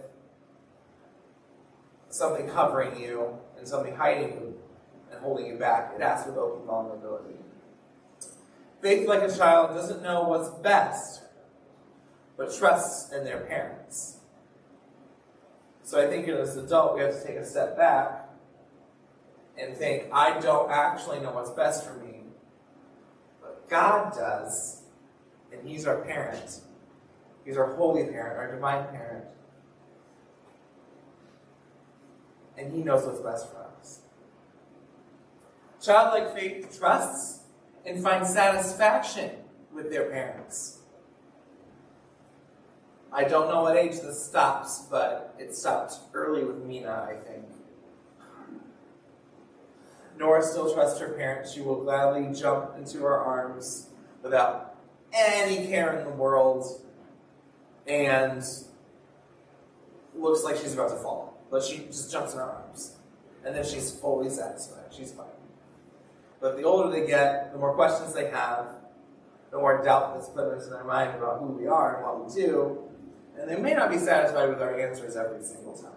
something 2.09 2.49
covering 2.49 3.01
you 3.01 3.39
and 3.59 3.67
something 3.67 3.95
hiding 3.95 4.33
you 4.33 4.52
holding 5.23 5.47
you 5.47 5.57
back. 5.57 5.93
It 5.95 6.03
asks 6.03 6.27
with 6.27 6.37
open 6.37 6.67
vulnerability. 6.67 7.37
Faith, 8.81 9.07
like 9.07 9.23
a 9.23 9.35
child, 9.35 9.75
doesn't 9.77 10.03
know 10.03 10.25
what's 10.25 10.51
best, 10.61 11.23
but 12.37 12.53
trusts 12.55 13.13
in 13.13 13.25
their 13.25 13.41
parents. 13.41 14.17
So 15.85 16.05
I 16.05 16.09
think 16.09 16.29
as 16.29 16.57
an 16.57 16.65
adult, 16.65 16.97
we 16.97 17.03
have 17.03 17.21
to 17.21 17.27
take 17.27 17.37
a 17.37 17.45
step 17.45 17.77
back 17.77 18.29
and 19.59 19.77
think, 19.77 20.05
I 20.13 20.41
don't 20.41 20.71
actually 20.71 21.21
know 21.21 21.33
what's 21.33 21.51
best 21.51 21.87
for 21.87 21.95
me, 21.95 22.21
but 23.41 23.69
God 23.69 24.15
does, 24.15 24.83
and 25.53 25.69
He's 25.69 25.87
our 25.87 25.99
parent. 26.03 26.61
He's 27.45 27.57
our 27.57 27.75
holy 27.75 28.05
parent, 28.05 28.39
our 28.39 28.55
divine 28.55 28.87
parent. 28.89 29.25
And 32.57 32.73
He 32.73 32.83
knows 32.83 33.05
what's 33.05 33.21
best 33.21 33.51
for 33.51 33.59
us. 33.59 33.72
Childlike 35.83 36.35
faith 36.35 36.79
trusts 36.79 37.41
and 37.85 38.03
finds 38.03 38.33
satisfaction 38.33 39.31
with 39.75 39.91
their 39.91 40.11
parents. 40.11 40.79
I 43.13 43.25
don't 43.25 43.49
know 43.49 43.63
what 43.63 43.77
age 43.77 44.01
this 44.01 44.25
stops, 44.25 44.87
but 44.91 45.35
it 45.39 45.55
stopped 45.55 45.95
early 46.15 46.45
with 46.45 46.65
Mina, 46.65 47.09
I 47.11 47.17
think. 47.17 47.45
Nora 50.19 50.43
still 50.43 50.73
trusts 50.73 51.01
her 51.01 51.09
parents. 51.09 51.53
She 51.53 51.61
will 51.61 51.83
gladly 51.83 52.33
jump 52.33 52.77
into 52.79 52.99
her 52.99 53.19
arms 53.19 53.89
without 54.23 54.77
any 55.13 55.67
care 55.67 55.99
in 55.99 56.05
the 56.05 56.11
world 56.11 56.81
and 57.87 58.43
looks 60.15 60.45
like 60.45 60.57
she's 60.57 60.75
about 60.75 60.91
to 60.91 60.97
fall. 60.97 61.39
But 61.51 61.65
she 61.65 61.79
just 61.79 62.13
jumps 62.13 62.35
in 62.35 62.39
her 62.39 62.45
arms. 62.45 62.97
And 63.45 63.55
then 63.55 63.65
she's 63.65 63.91
fully 63.91 64.31
satisfied. 64.31 64.85
She's 64.91 65.13
fine. 65.13 65.27
But 66.43 66.57
the 66.57 66.65
older 66.65 66.91
they 66.91 67.07
get, 67.07 67.53
the 67.53 67.59
more 67.59 67.73
questions 67.75 68.13
they 68.13 68.29
have, 68.29 68.67
the 69.53 69.59
more 69.59 69.81
doubt 69.83 70.15
that's 70.15 70.29
put 70.29 70.53
into 70.53 70.71
their 70.71 70.83
mind 70.83 71.15
about 71.17 71.39
who 71.39 71.47
we 71.47 71.69
are 71.69 71.97
and 71.97 72.05
what 72.05 72.27
we 72.27 72.35
do. 72.35 72.79
And 73.39 73.49
they 73.49 73.57
may 73.57 73.75
not 73.75 73.91
be 73.91 73.99
satisfied 73.99 74.49
with 74.49 74.61
our 74.61 74.79
answers 74.79 75.17
every 75.17 75.43
single 75.45 75.81
time. 75.81 75.93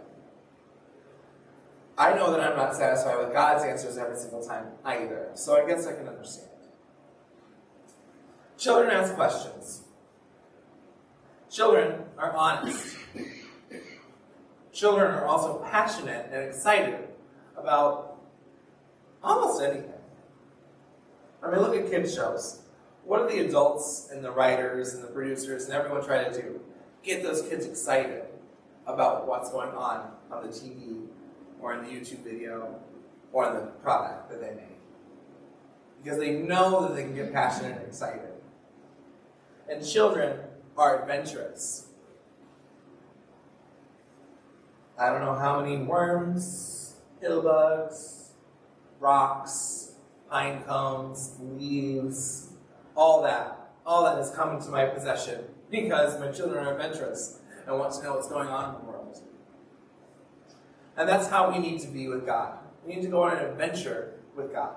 I 1.98 2.14
know 2.14 2.32
that 2.32 2.42
I'm 2.42 2.56
not 2.56 2.75
satisfied 2.75 3.18
with 3.18 3.34
God's 3.34 3.64
answers 3.64 3.98
every 3.98 4.18
single 4.18 4.46
time 4.46 4.68
either, 4.84 5.32
so 5.34 5.62
I 5.62 5.68
guess 5.68 5.88
I 5.88 5.94
can 5.94 6.08
understand. 6.08 6.50
Children 8.58 8.92
ask 8.92 9.16
questions. 9.16 9.84
Children 11.50 12.04
are 12.18 12.36
honest. 12.36 12.98
Children 14.74 15.12
are 15.12 15.25
also 15.25 15.64
passionate 15.72 16.30
and 16.32 16.44
excited 16.44 17.00
about 17.58 18.18
almost 19.24 19.64
anything. 19.64 19.92
I 21.46 21.52
mean, 21.52 21.62
look 21.62 21.75
at 21.75 21.90
kids' 21.90 22.16
shows. 22.16 22.62
What 23.04 23.30
do 23.30 23.36
the 23.36 23.48
adults 23.48 24.10
and 24.12 24.25
the 24.25 24.32
writers 24.32 24.96
and 24.96 25.04
the 25.04 25.08
producers 25.08 25.66
and 25.66 25.74
everyone 25.74 26.04
try 26.04 26.24
to 26.24 26.34
do? 26.34 26.60
Get 27.04 27.22
those 27.22 27.44
kids 27.44 27.68
excited 27.68 28.24
about 28.88 29.28
what's 29.28 29.52
going 29.52 29.70
on 29.70 30.12
on 30.32 30.48
the 30.48 30.50
TV 30.50 31.06
or 31.62 31.74
in 31.75 31.84
the 31.84 31.90
YouTube 31.92 32.24
video 32.24 32.80
or 33.32 33.48
in 33.48 33.56
the 33.56 33.62
product 33.84 34.32
that 34.32 34.42
they 34.42 34.56
make. 34.56 34.80
Because 36.04 36.18
they 36.18 36.34
know 36.34 36.88
that 36.88 36.96
they 36.96 37.04
can 37.04 37.14
get 37.14 37.32
passionate 37.32 37.78
and 37.78 37.88
excited. 37.88 38.32
And 39.70 39.86
children 39.86 40.40
are 40.75 41.02
adventurous. 41.02 41.88
I 44.98 45.10
don't 45.10 45.22
know 45.22 45.36
how 45.36 45.62
many 45.62 45.78
worms, 45.78 46.96
pill 47.22 47.42
bugs, 47.42 48.32
rocks, 49.00 49.85
pine 50.36 50.62
cones, 50.63 51.38
leaves, 51.39 52.50
all 52.94 53.24
that, 53.24 53.70
all 53.86 54.04
that 54.04 54.18
has 54.18 54.32
come 54.32 54.54
into 54.54 54.68
my 54.68 54.84
possession 54.84 55.46
because 55.72 56.20
my 56.20 56.30
children 56.30 56.68
are 56.68 56.74
adventurous 56.74 57.39
and 57.65 57.80
want 57.80 57.94
to 57.94 58.04
know 58.04 58.15
what's 58.15 58.27
going 58.27 58.50
on 58.50 58.75
in 58.75 58.82
the 58.82 58.86
world. 58.86 59.18
And 60.98 61.08
that's 61.08 61.30
how 61.30 61.50
we 61.50 61.60
need 61.60 61.80
to 61.84 61.88
be 61.88 62.10
with 62.10 62.25
God. 62.25 62.58
We 62.86 62.96
need 62.96 63.04
to 63.04 63.08
go 63.08 63.24
on 63.24 63.38
an 63.38 63.46
adventure 63.46 64.15
with 64.36 64.51
God. 64.51 64.75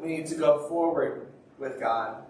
We 0.00 0.08
need 0.08 0.26
to 0.28 0.36
go 0.36 0.66
forward 0.70 1.26
with 1.58 1.78
God 1.78 2.24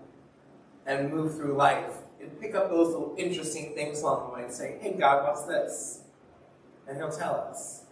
and 0.84 1.12
move 1.12 1.36
through 1.36 1.54
life 1.54 1.94
and 2.20 2.40
pick 2.40 2.56
up 2.56 2.70
those 2.70 2.88
little 2.88 3.14
interesting 3.16 3.76
things 3.76 4.02
along 4.02 4.30
the 4.30 4.34
way 4.34 4.42
and 4.42 4.52
say, 4.52 4.78
hey, 4.80 4.94
God, 4.98 5.22
what's 5.22 5.44
this? 5.44 6.00
And 6.88 6.96
He'll 6.96 7.12
tell 7.12 7.36
us. 7.36 7.84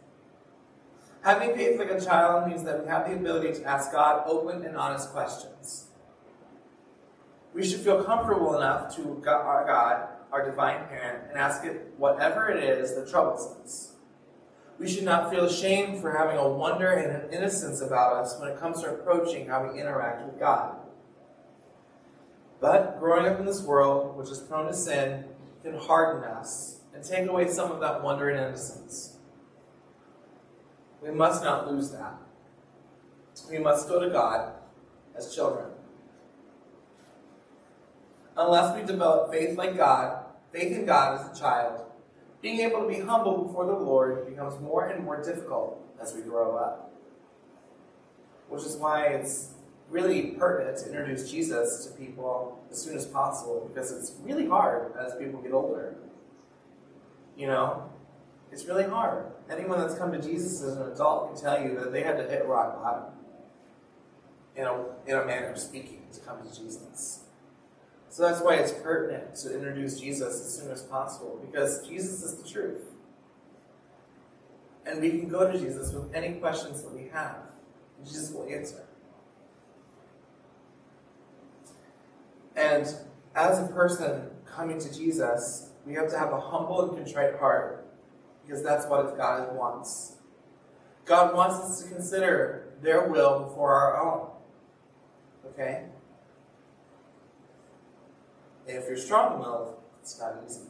Having 1.23 1.57
faith 1.57 1.79
like 1.79 1.91
a 1.91 2.01
child 2.01 2.49
means 2.49 2.63
that 2.65 2.83
we 2.83 2.89
have 2.89 3.09
the 3.09 3.17
ability 3.17 3.59
to 3.59 3.65
ask 3.65 3.93
God 3.93 4.23
open 4.27 4.65
and 4.65 4.77
honest 4.77 5.11
questions. 5.11 5.87
We 7.53 7.67
should 7.67 7.81
feel 7.81 8.05
comfortable 8.05 8.57
enough 8.57 8.95
to 8.97 9.23
our 9.27 9.67
God, 9.67 10.09
our 10.31 10.49
divine 10.49 10.87
parent, 10.89 11.31
and 11.31 11.39
ask 11.39 11.65
it 11.65 11.95
whatever 11.97 12.49
it 12.49 12.63
is 12.63 12.95
that 12.95 13.11
troubles 13.11 13.57
us. 13.63 13.93
We 14.79 14.89
should 14.89 15.05
not 15.05 15.31
feel 15.31 15.45
ashamed 15.45 16.01
for 16.03 16.13
having 16.17 16.37
a 16.37 16.49
wonder 16.49 16.91
and 16.91 17.11
an 17.11 17.33
innocence 17.33 17.81
about 17.81 18.13
us 18.13 18.39
when 18.39 18.51
it 18.51 18.61
comes 18.61 18.83
to 18.83 18.91
approaching 18.91 19.47
how 19.49 19.67
we 19.67 19.81
interact 19.81 20.27
with 20.27 20.39
God. 20.39 20.77
But 22.61 22.99
growing 23.01 23.27
up 23.27 23.39
in 23.39 23.47
this 23.47 23.63
world, 23.63 24.17
which 24.17 24.29
is 24.29 24.39
prone 24.39 24.67
to 24.67 24.75
sin, 24.75 25.25
can 25.63 25.75
harden 25.79 26.25
us 26.25 26.81
and 26.95 27.03
take 27.03 27.27
away 27.27 27.49
some 27.49 27.73
of 27.73 27.81
that 27.81 28.03
wonder 28.03 28.29
and 28.29 28.39
innocence. 28.39 29.16
We 31.03 31.11
must 31.11 31.43
not 31.43 31.71
lose 31.71 31.91
that. 31.91 32.15
We 33.51 33.59
must 33.59 33.89
go 33.89 34.01
to 34.01 34.11
God 34.11 34.55
as 35.17 35.35
children. 35.35 35.67
Unless 38.37 38.77
we 38.77 38.87
develop 38.87 39.33
faith 39.33 39.57
like 39.57 39.77
God, 39.77 40.25
faith 40.53 40.77
in 40.77 40.87
God 40.87 41.21
as 41.21 41.37
a 41.37 41.41
child, 41.41 41.83
being 42.43 42.61
able 42.61 42.83
to 42.83 42.89
be 42.89 43.01
humble 43.01 43.45
before 43.45 43.67
the 43.67 43.73
Lord 43.73 44.29
becomes 44.29 44.61
more 44.61 44.87
and 44.87 45.05
more 45.05 45.23
difficult 45.23 45.83
as 46.01 46.15
we 46.15 46.23
grow 46.23 46.57
up. 46.57 46.93
Which 48.49 48.65
is 48.65 48.77
why 48.77 49.07
it's 49.07 49.55
really 49.91 50.33
pertinent 50.33 50.79
to 50.79 50.87
introduce 50.87 51.31
Jesus 51.31 51.87
to 51.87 51.93
people 51.93 52.59
as 52.71 52.83
soon 52.83 52.97
as 52.97 53.07
possible 53.07 53.71
because 53.73 53.93
it's 53.93 54.15
really 54.23 54.47
hard 54.47 54.93
as 54.97 55.15
people 55.17 55.41
get 55.41 55.53
older. 55.53 55.97
You 57.37 57.47
know, 57.49 57.91
it's 58.53 58.65
really 58.65 58.85
hard. 58.85 59.27
Anyone 59.51 59.79
that's 59.81 59.97
come 59.97 60.13
to 60.13 60.21
Jesus 60.21 60.63
as 60.63 60.77
an 60.77 60.93
adult 60.93 61.35
can 61.35 61.43
tell 61.43 61.63
you 61.63 61.79
that 61.79 61.93
they 61.93 62.03
had 62.03 62.17
to 62.17 62.25
hit 62.25 62.47
rock 62.47 62.83
bottom, 62.83 63.13
in 64.55 64.65
a, 64.65 64.85
in 65.07 65.17
a 65.17 65.25
manner 65.25 65.51
of 65.51 65.59
speaking, 65.59 66.03
to 66.13 66.21
come 66.21 66.39
to 66.43 66.57
Jesus. 66.57 67.21
So 68.09 68.23
that's 68.23 68.41
why 68.41 68.55
it's 68.55 68.73
pertinent 68.73 69.35
to 69.37 69.55
introduce 69.55 70.01
Jesus 70.01 70.41
as 70.41 70.59
soon 70.59 70.71
as 70.71 70.83
possible, 70.83 71.39
because 71.45 71.87
Jesus 71.87 72.23
is 72.23 72.43
the 72.43 72.49
truth. 72.49 72.83
And 74.87 75.01
we 75.01 75.11
can 75.11 75.29
go 75.29 75.51
to 75.51 75.59
Jesus 75.59 75.93
with 75.93 76.15
any 76.15 76.35
questions 76.35 76.83
that 76.83 76.95
we 76.95 77.09
have. 77.13 77.37
Jesus 78.05 78.31
will 78.31 78.49
answer. 78.49 78.85
And 82.55 82.87
as 83.35 83.59
a 83.59 83.67
person 83.73 84.31
coming 84.47 84.79
to 84.81 84.95
Jesus, 84.95 85.71
we 85.85 85.93
have 85.95 86.09
to 86.11 86.19
have 86.19 86.33
a 86.33 86.41
humble 86.41 86.89
and 86.89 87.05
contrite 87.05 87.39
heart 87.39 87.86
because 88.47 88.63
that's 88.63 88.87
what 88.87 89.17
God 89.17 89.57
wants. 89.57 90.17
God 91.05 91.35
wants 91.35 91.57
us 91.57 91.83
to 91.83 91.89
consider 91.89 92.69
their 92.83 93.09
will 93.09 93.45
before 93.45 93.73
our 93.73 94.05
own. 94.05 94.29
Okay? 95.47 95.85
If 98.67 98.87
you're 98.89 98.97
strong 98.97 99.41
willed, 99.41 99.77
it's 100.01 100.19
not 100.19 100.37
easy. 100.47 100.63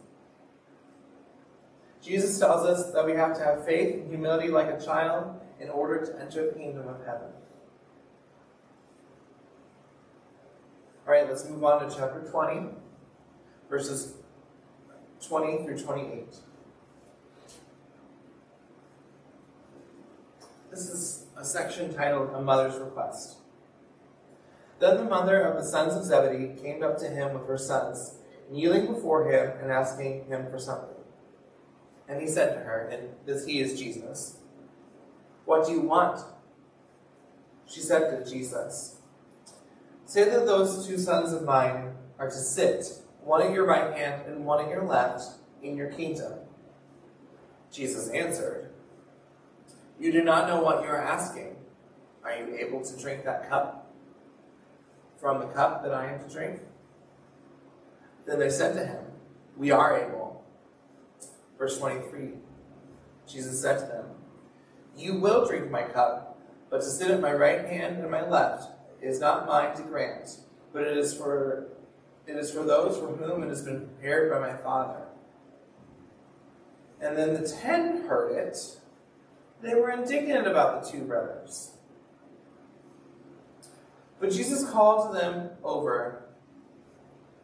Jesus 2.03 2.39
tells 2.39 2.67
us 2.67 2.93
that 2.93 3.05
we 3.05 3.13
have 3.13 3.37
to 3.37 3.45
have 3.45 3.65
faith 3.65 3.95
and 3.95 4.09
humility 4.09 4.49
like 4.49 4.69
a 4.69 4.81
child 4.81 5.41
in 5.59 5.69
order 5.71 6.05
to 6.05 6.21
enter 6.21 6.47
the 6.47 6.53
kingdom 6.53 6.87
of 6.87 7.05
heaven. 7.05 7.29
All 11.07 11.13
right, 11.13 11.29
let's 11.29 11.49
move 11.49 11.65
on 11.65 11.89
to 11.89 11.95
chapter 11.95 12.21
20, 12.21 12.69
verses 13.69 14.15
20 15.27 15.65
through 15.65 15.79
28. 15.79 16.37
This 20.77 20.91
is 20.91 21.27
a 21.39 21.43
section 21.43 21.95
titled 21.95 22.35
A 22.35 22.43
Mother's 22.43 22.79
Request. 22.79 23.39
Then 24.79 24.99
the 24.99 25.05
mother 25.05 25.41
of 25.41 25.57
the 25.57 25.65
sons 25.65 25.95
of 25.95 26.05
Zebedee 26.05 26.61
came 26.61 26.83
up 26.83 26.99
to 26.99 27.09
him 27.09 27.33
with 27.33 27.49
her 27.49 27.57
sons, 27.57 28.19
kneeling 28.51 28.87
before 28.87 29.33
him 29.33 29.53
and 29.63 29.73
asking 29.73 30.27
him 30.27 30.51
for 30.51 30.59
something. 30.59 30.99
And 32.07 32.21
he 32.21 32.29
said 32.29 32.53
to 32.53 32.61
her, 32.61 32.91
and 32.93 33.09
this 33.25 33.47
he 33.47 33.61
is 33.61 33.81
Jesus, 33.81 34.37
What 35.47 35.67
do 35.67 35.73
you 35.73 35.81
want? 35.81 36.21
She 37.65 37.81
said 37.81 38.11
to 38.11 38.31
Jesus, 38.31 38.97
Say 40.05 40.25
that 40.29 40.45
those 40.45 40.87
two 40.87 40.99
sons 40.99 41.33
of 41.33 41.43
mine 41.43 41.95
are 42.19 42.29
to 42.29 42.37
sit, 42.37 42.85
one 43.25 43.41
at 43.41 43.53
your 43.55 43.65
right 43.65 43.97
hand 43.97 44.27
and 44.27 44.45
one 44.45 44.63
at 44.63 44.71
your 44.71 44.85
left, 44.85 45.23
in 45.63 45.75
your 45.75 45.91
kingdom. 45.91 46.35
Jesus 47.73 48.11
answered, 48.11 48.66
you 49.99 50.13
do 50.13 50.23
not 50.23 50.49
know 50.49 50.61
what 50.61 50.83
you 50.83 50.89
are 50.89 51.01
asking. 51.01 51.57
Are 52.25 52.37
you 52.37 52.57
able 52.57 52.85
to 52.85 53.01
drink 53.01 53.25
that 53.25 53.49
cup 53.49 53.93
from 55.19 55.41
the 55.41 55.47
cup 55.47 55.83
that 55.83 55.95
I 55.95 56.13
am 56.13 56.21
to 56.21 56.29
drink? 56.29 56.61
Then 58.27 58.39
they 58.39 58.51
said 58.51 58.75
to 58.75 58.85
him, 58.85 59.05
We 59.57 59.71
are 59.71 59.99
able. 59.99 60.45
Verse 61.59 61.79
23 61.79 62.33
Jesus 63.27 63.61
said 63.61 63.79
to 63.81 63.87
them, 63.87 64.07
You 64.97 65.19
will 65.19 65.47
drink 65.47 65.71
my 65.71 65.83
cup, 65.83 66.39
but 66.71 66.81
to 66.81 66.87
sit 66.87 67.11
at 67.11 67.21
my 67.21 67.33
right 67.33 67.65
hand 67.65 67.99
and 67.99 68.11
my 68.11 68.27
left 68.27 68.71
is 69.01 69.21
not 69.21 69.47
mine 69.47 69.77
to 69.77 69.83
grant, 69.83 70.39
but 70.73 70.83
it 70.83 70.97
is 70.97 71.15
for 71.15 71.69
it 72.27 72.37
is 72.37 72.51
for 72.51 72.65
those 72.65 72.99
for 72.99 73.07
whom 73.07 73.43
it 73.45 73.49
has 73.49 73.63
been 73.63 73.87
prepared 73.87 74.33
by 74.33 74.41
my 74.41 74.57
Father. 74.57 75.07
And 77.01 77.17
then 77.17 77.35
the 77.35 77.49
ten 77.49 78.03
heard 78.07 78.33
it 78.33 78.59
they 79.67 79.75
were 79.75 79.91
indignant 79.91 80.47
about 80.47 80.83
the 80.85 80.91
two 80.91 81.05
brothers. 81.05 81.73
But 84.21 84.31
Jesus 84.31 84.69
called 84.71 85.15
them 85.15 85.51
over 85.63 86.23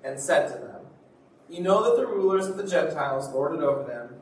and 0.04 0.18
said 0.18 0.48
to 0.48 0.58
them, 0.58 0.80
You 1.48 1.62
know 1.62 1.82
that 1.84 2.00
the 2.00 2.06
rulers 2.06 2.46
of 2.46 2.56
the 2.56 2.66
Gentiles 2.66 3.32
lord 3.32 3.54
it 3.54 3.62
over 3.62 3.84
them, 3.84 4.14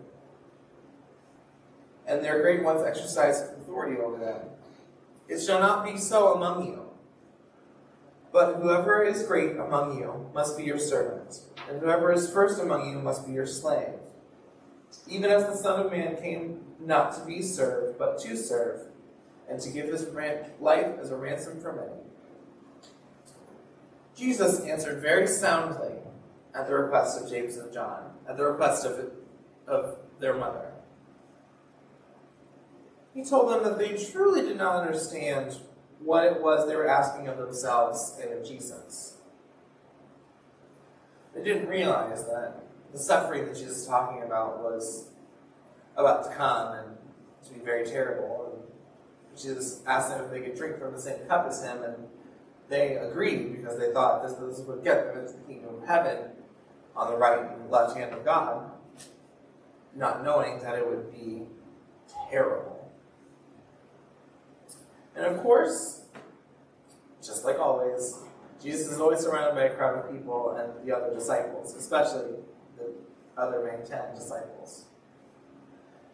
and 2.07 2.25
their 2.25 2.43
great 2.43 2.63
ones 2.63 2.83
exercise 2.83 3.41
authority 3.41 4.01
over 4.01 4.19
them. 4.19 4.41
It 5.29 5.41
shall 5.41 5.61
not 5.61 5.85
be 5.85 5.97
so 5.97 6.35
among 6.35 6.67
you. 6.67 6.87
But 8.33 8.57
whoever 8.57 9.03
is 9.03 9.25
great 9.25 9.57
among 9.57 9.99
you 9.99 10.31
must 10.35 10.57
be 10.57 10.65
your 10.65 10.79
servant, 10.79 11.41
and 11.69 11.81
whoever 11.81 12.13
is 12.13 12.31
first 12.31 12.61
among 12.61 12.91
you 12.91 12.99
must 12.99 13.27
be 13.27 13.33
your 13.33 13.47
slave. 13.47 14.00
Even 15.09 15.31
as 15.31 15.45
the 15.45 15.57
Son 15.57 15.85
of 15.85 15.93
Man 15.93 16.17
came 16.17 16.61
not 16.81 17.15
to 17.15 17.25
be 17.25 17.43
served, 17.43 17.99
but 17.99 18.19
to 18.21 18.37
serve, 18.37 18.81
and 19.49 19.61
to 19.61 19.71
give 19.71 19.89
his 19.89 20.07
life 20.61 20.99
as 21.01 21.11
a 21.11 21.17
ransom 21.17 21.61
for 21.61 21.73
many. 21.73 22.01
Jesus 24.17 24.61
answered 24.61 25.01
very 25.01 25.27
soundly 25.27 25.95
at 26.55 26.67
the 26.67 26.75
request 26.75 27.21
of 27.21 27.31
James 27.31 27.57
and 27.57 27.73
John, 27.73 28.13
at 28.29 28.37
the 28.37 28.45
request 28.45 28.85
of, 28.85 29.11
of 29.67 29.99
their 30.19 30.35
mother. 30.35 30.73
He 33.15 33.25
told 33.25 33.51
them 33.51 33.65
that 33.65 33.79
they 33.79 33.97
truly 33.97 34.43
did 34.43 34.57
not 34.57 34.87
understand 34.87 35.59
what 35.99 36.25
it 36.25 36.41
was 36.41 36.69
they 36.69 36.77
were 36.77 36.89
asking 36.89 37.29
of 37.29 37.39
themselves 37.39 38.17
and 38.23 38.33
of 38.33 38.47
Jesus. 38.47 39.17
They 41.35 41.43
didn't 41.43 41.69
realize 41.69 42.25
that 42.25 42.63
the 42.93 42.99
suffering 42.99 43.47
that 43.47 43.57
Jesus 43.57 43.79
was 43.79 43.87
talking 43.87 44.23
about 44.23 44.63
was 44.63 45.09
about 45.97 46.25
to 46.25 46.35
come 46.35 46.75
and 46.75 46.97
to 47.47 47.55
be 47.55 47.61
very 47.61 47.85
terrible. 47.85 48.53
And 48.53 49.39
Jesus 49.39 49.83
asked 49.87 50.11
them 50.11 50.25
if 50.25 50.31
they 50.31 50.41
could 50.41 50.57
drink 50.57 50.79
from 50.79 50.93
the 50.93 51.01
same 51.01 51.19
cup 51.27 51.47
as 51.47 51.63
him, 51.63 51.83
and 51.83 51.95
they 52.69 52.97
agreed 52.97 53.57
because 53.57 53.79
they 53.79 53.93
thought 53.93 54.23
this, 54.23 54.35
this 54.35 54.67
would 54.67 54.85
get 54.85 55.07
them 55.07 55.21
into 55.21 55.35
the 55.35 55.45
kingdom 55.45 55.77
of 55.77 55.89
heaven 55.89 56.31
on 56.97 57.11
the 57.11 57.17
right 57.17 57.41
and 57.41 57.71
left 57.71 57.97
hand 57.97 58.13
of 58.13 58.25
God, 58.25 58.71
not 59.95 60.25
knowing 60.25 60.61
that 60.61 60.77
it 60.79 60.87
would 60.87 61.13
be 61.13 61.43
terrible. 62.31 62.91
And 65.17 65.27
of 65.27 65.43
course, 65.43 66.03
just 67.23 67.45
like 67.45 67.59
always, 67.59 68.19
Jesus 68.63 68.93
is 68.93 69.01
always 69.01 69.21
surrounded 69.21 69.55
by 69.55 69.65
a 69.65 69.75
crowd 69.75 70.05
of 70.05 70.13
people 70.13 70.51
and 70.53 70.87
the 70.87 70.97
other 70.97 71.13
disciples, 71.15 71.75
especially 71.75 72.37
other 73.41 73.65
main 73.65 73.87
ten 73.87 74.15
disciples. 74.15 74.85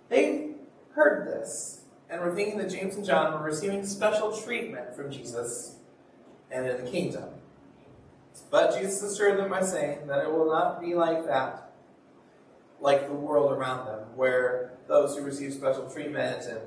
They 0.08 0.54
heard 0.92 1.26
this 1.26 1.82
and 2.08 2.20
were 2.20 2.34
thinking 2.34 2.58
that 2.58 2.70
James 2.70 2.96
and 2.96 3.04
John 3.04 3.32
were 3.32 3.44
receiving 3.44 3.84
special 3.84 4.36
treatment 4.36 4.94
from 4.94 5.10
Jesus 5.10 5.76
and 6.50 6.66
in 6.66 6.84
the 6.84 6.90
kingdom. 6.90 7.24
But 8.50 8.78
Jesus 8.78 9.02
assured 9.02 9.38
them 9.38 9.50
by 9.50 9.62
saying 9.62 10.06
that 10.06 10.24
it 10.24 10.32
will 10.32 10.46
not 10.46 10.80
be 10.80 10.94
like 10.94 11.26
that, 11.26 11.72
like 12.80 13.08
the 13.08 13.14
world 13.14 13.52
around 13.52 13.86
them, 13.86 14.00
where 14.14 14.74
those 14.86 15.16
who 15.16 15.24
receive 15.24 15.52
special 15.52 15.90
treatment 15.90 16.44
and 16.46 16.60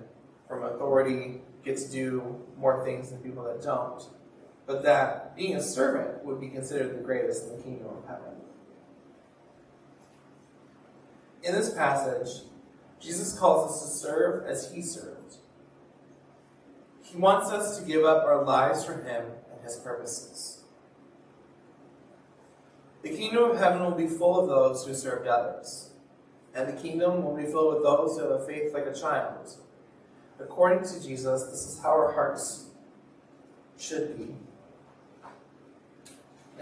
from 0.47 0.63
authority 0.63 1.41
get 1.63 1.77
to 1.77 1.89
do 1.89 2.43
more 2.57 2.83
things 2.83 3.11
than 3.11 3.19
people 3.19 3.43
that 3.43 3.61
don't, 3.61 4.03
but 4.65 4.83
that 4.83 5.35
being 5.35 5.55
a 5.55 5.61
servant 5.61 6.23
would 6.25 6.41
be 6.41 6.49
considered 6.49 6.97
the 6.97 7.03
greatest 7.03 7.45
in 7.45 7.57
the 7.57 7.63
kingdom 7.63 7.87
of 7.87 8.07
heaven. 8.07 8.38
In 11.43 11.53
this 11.53 11.73
passage, 11.73 12.43
Jesus 12.99 13.37
calls 13.37 13.71
us 13.71 13.81
to 13.81 13.97
serve 13.97 14.45
as 14.45 14.71
he 14.71 14.81
served. 14.81 15.37
He 17.01 17.17
wants 17.17 17.49
us 17.49 17.79
to 17.79 17.85
give 17.85 18.03
up 18.03 18.25
our 18.25 18.43
lives 18.43 18.83
for 18.83 18.93
him 18.93 19.25
and 19.51 19.63
his 19.63 19.77
purposes. 19.77 20.63
The 23.01 23.09
kingdom 23.09 23.51
of 23.51 23.57
heaven 23.57 23.81
will 23.81 23.91
be 23.91 24.07
full 24.07 24.39
of 24.39 24.49
those 24.49 24.85
who 24.85 24.93
served 24.93 25.27
others, 25.27 25.91
and 26.53 26.67
the 26.67 26.81
kingdom 26.81 27.23
will 27.23 27.35
be 27.35 27.43
filled 27.43 27.75
with 27.75 27.83
those 27.83 28.17
who 28.17 28.23
have 28.23 28.41
a 28.41 28.45
faith 28.45 28.73
like 28.73 28.85
a 28.85 28.93
child 28.93 29.55
According 30.39 30.87
to 30.87 31.03
Jesus, 31.03 31.43
this 31.43 31.65
is 31.65 31.79
how 31.83 31.89
our 31.89 32.13
hearts 32.13 32.67
should 33.77 34.17
be 34.17 34.35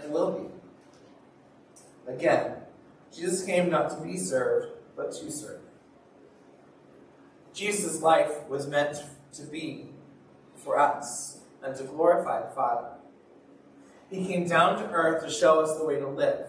and 0.00 0.12
will 0.12 0.32
be. 0.32 2.12
Again, 2.12 2.54
Jesus 3.14 3.44
came 3.44 3.70
not 3.70 3.90
to 3.90 4.00
be 4.04 4.16
served, 4.16 4.77
but 4.98 5.12
to 5.12 5.30
serve. 5.30 5.60
Jesus' 7.54 8.02
life 8.02 8.46
was 8.48 8.66
meant 8.66 8.98
to 9.32 9.42
be 9.44 9.86
for 10.56 10.78
us 10.78 11.38
and 11.62 11.74
to 11.76 11.84
glorify 11.84 12.40
the 12.42 12.54
Father. 12.54 12.90
He 14.10 14.26
came 14.26 14.46
down 14.46 14.76
to 14.82 14.90
earth 14.90 15.24
to 15.24 15.30
show 15.30 15.60
us 15.60 15.78
the 15.78 15.84
way 15.84 16.00
to 16.00 16.08
live. 16.08 16.46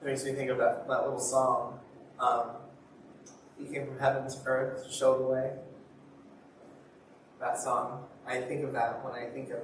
It 0.00 0.04
makes 0.04 0.24
me 0.24 0.32
think 0.32 0.50
of 0.50 0.58
that, 0.58 0.86
that 0.86 1.02
little 1.02 1.18
song. 1.18 1.80
Um, 2.20 2.50
he 3.58 3.72
came 3.72 3.86
from 3.86 3.98
heaven 3.98 4.28
to 4.28 4.36
earth 4.46 4.84
to 4.86 4.92
show 4.92 5.18
the 5.18 5.24
way. 5.24 5.52
That 7.40 7.58
song, 7.58 8.04
I 8.26 8.40
think 8.42 8.64
of 8.64 8.72
that 8.74 9.04
when 9.04 9.14
I 9.14 9.30
think 9.30 9.50
of 9.50 9.60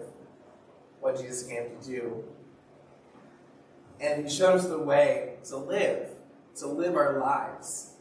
what 1.00 1.20
Jesus 1.20 1.46
came 1.46 1.78
to 1.78 1.86
do. 1.86 2.24
And 4.00 4.24
he 4.24 4.34
showed 4.34 4.56
us 4.56 4.66
the 4.66 4.78
way 4.78 5.36
to 5.44 5.56
live, 5.56 6.08
to 6.56 6.66
live 6.66 6.96
our 6.96 7.18
lives. 7.18 7.92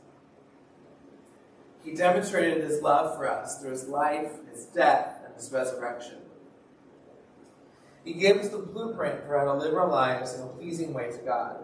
He 1.83 1.93
demonstrated 1.93 2.63
his 2.63 2.81
love 2.81 3.17
for 3.17 3.29
us 3.29 3.59
through 3.59 3.71
his 3.71 3.87
life, 3.87 4.31
his 4.51 4.65
death, 4.65 5.19
and 5.25 5.35
his 5.35 5.51
resurrection. 5.51 6.17
He 8.03 8.13
gave 8.13 8.37
us 8.37 8.49
the 8.49 8.57
blueprint 8.57 9.25
for 9.25 9.37
how 9.37 9.45
to 9.45 9.53
live 9.53 9.73
our 9.75 9.87
lives 9.87 10.33
in 10.33 10.41
a 10.41 10.47
pleasing 10.47 10.93
way 10.93 11.11
to 11.11 11.17
God. 11.19 11.57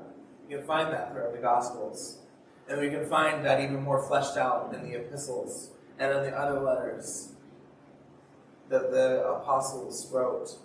You 0.49 0.57
can 0.57 0.65
find 0.65 0.91
that 0.93 1.11
throughout 1.11 1.33
the 1.33 1.39
Gospels. 1.39 2.19
And 2.67 2.79
we 2.79 2.89
can 2.89 3.05
find 3.07 3.45
that 3.45 3.59
even 3.59 3.81
more 3.81 4.01
fleshed 4.07 4.37
out 4.37 4.73
in 4.73 4.83
the 4.83 4.97
epistles 4.97 5.71
and 5.97 6.11
in 6.11 6.23
the 6.23 6.37
other 6.37 6.59
letters 6.59 7.33
that 8.69 8.91
the 8.91 9.23
apostles 9.25 10.09
wrote 10.11 10.55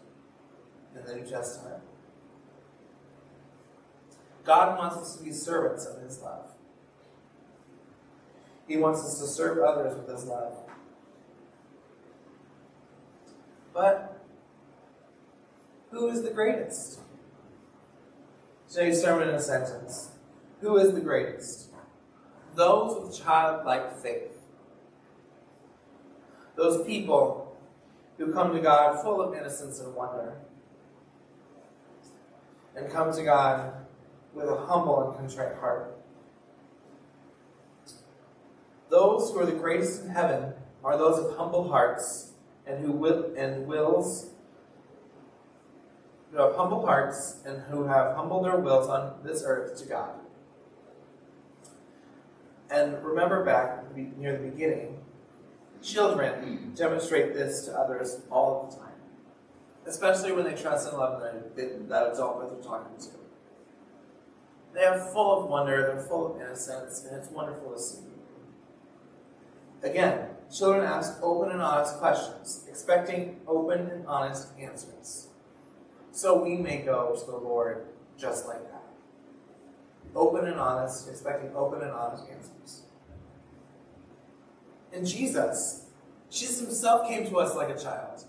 in 0.95 1.05
the 1.05 1.17
New 1.17 1.27
Testament. 1.27 1.83
God 4.45 4.79
wants 4.79 4.97
us 4.97 5.17
to 5.17 5.25
be 5.25 5.33
servants 5.33 5.87
of 5.87 6.03
His 6.03 6.21
love. 6.21 6.51
He 8.67 8.77
wants 8.77 9.01
us 9.01 9.19
to 9.21 9.27
serve 9.27 9.59
others 9.59 9.97
with 9.97 10.09
His 10.09 10.25
love. 10.25 10.57
But 13.73 14.25
who 15.91 16.09
is 16.09 16.23
the 16.23 16.31
greatest? 16.31 17.01
Today's 18.69 19.01
sermon 19.01 19.29
in 19.29 19.35
a 19.35 19.41
sentence. 19.41 20.11
Who 20.61 20.77
is 20.79 20.95
the 20.95 21.01
greatest? 21.01 21.71
those 22.55 23.03
with 23.03 23.19
childlike 23.19 23.97
faith. 23.99 24.33
Those 26.57 26.87
people 26.87 27.57
who 28.17 28.33
come 28.33 28.53
to 28.55 28.61
God 28.61 29.03
full 29.03 29.21
of 29.21 29.35
innocence 29.35 29.81
and 29.81 29.95
wonder, 29.95 30.37
and 32.77 32.91
come 32.91 33.13
to 33.13 33.23
God 33.23 33.84
with 34.35 34.49
a 34.49 34.57
humble 34.57 35.09
and 35.09 35.19
contrite 35.19 35.57
heart. 35.59 35.97
Those 38.91 39.31
who 39.31 39.39
are 39.41 39.47
the 39.47 39.53
greatest 39.53 40.03
in 40.03 40.11
heaven 40.11 40.53
are 40.85 40.99
those 40.99 41.19
of 41.19 41.37
humble 41.37 41.69
hearts 41.69 42.33
and 42.67 42.85
who 42.85 42.93
will 42.93 43.35
and 43.37 43.67
wills 43.67 44.31
who 46.35 46.43
have 46.43 46.57
humble 46.57 46.85
hearts 46.85 47.37
and 47.47 47.63
who 47.71 47.85
have 47.85 48.17
humbled 48.17 48.45
their 48.45 48.57
wills 48.57 48.89
on 48.89 49.15
this 49.23 49.43
earth 49.47 49.79
to 49.81 49.87
God. 49.87 50.15
And 52.71 53.03
remember 53.05 53.45
back 53.45 53.95
near 53.95 54.37
the 54.37 54.49
beginning, 54.49 54.99
children 55.81 56.73
demonstrate 56.75 57.35
this 57.35 57.67
to 57.67 57.79
others 57.79 58.21
all 58.31 58.69
the 58.69 58.77
time, 58.77 58.95
especially 59.87 60.33
when 60.33 60.45
they 60.45 60.55
trust 60.55 60.89
and 60.89 60.99
love 60.99 61.23
that, 61.23 62.13
adult 62.13 62.41
that 62.41 62.51
they're 62.51 62.65
talking 62.65 62.99
to. 62.99 63.24
They 64.75 64.85
are 64.85 64.99
full 64.99 65.45
of 65.45 65.49
wonder, 65.49 65.95
they're 65.95 66.05
full 66.05 66.35
of 66.35 66.41
innocence, 66.41 67.07
and 67.09 67.17
it's 67.17 67.31
wonderful 67.31 67.73
to 67.73 67.79
see. 67.79 68.03
Again, 69.83 70.31
children 70.53 70.85
ask 70.85 71.23
open 71.23 71.53
and 71.53 71.63
honest 71.63 71.99
questions, 71.99 72.65
expecting 72.69 73.41
open 73.47 73.89
and 73.89 74.07
honest 74.07 74.49
answers. 74.59 75.29
So 76.11 76.43
we 76.43 76.57
may 76.57 76.79
go 76.79 77.17
to 77.19 77.27
the 77.27 77.37
Lord 77.37 77.87
just 78.19 78.47
like 78.47 78.63
that 78.71 78.85
open 80.15 80.47
and 80.47 80.59
honest, 80.59 81.09
expecting 81.09 81.55
open 81.55 81.83
and 81.83 81.91
honest 81.91 82.25
answers. 82.31 82.83
And 84.93 85.07
Jesus, 85.07 85.87
Jesus 86.31 86.61
himself 86.61 87.09
came 87.09 87.27
to 87.27 87.39
us 87.39 87.57
like 87.57 87.69
a 87.69 87.79
child, 87.79 88.25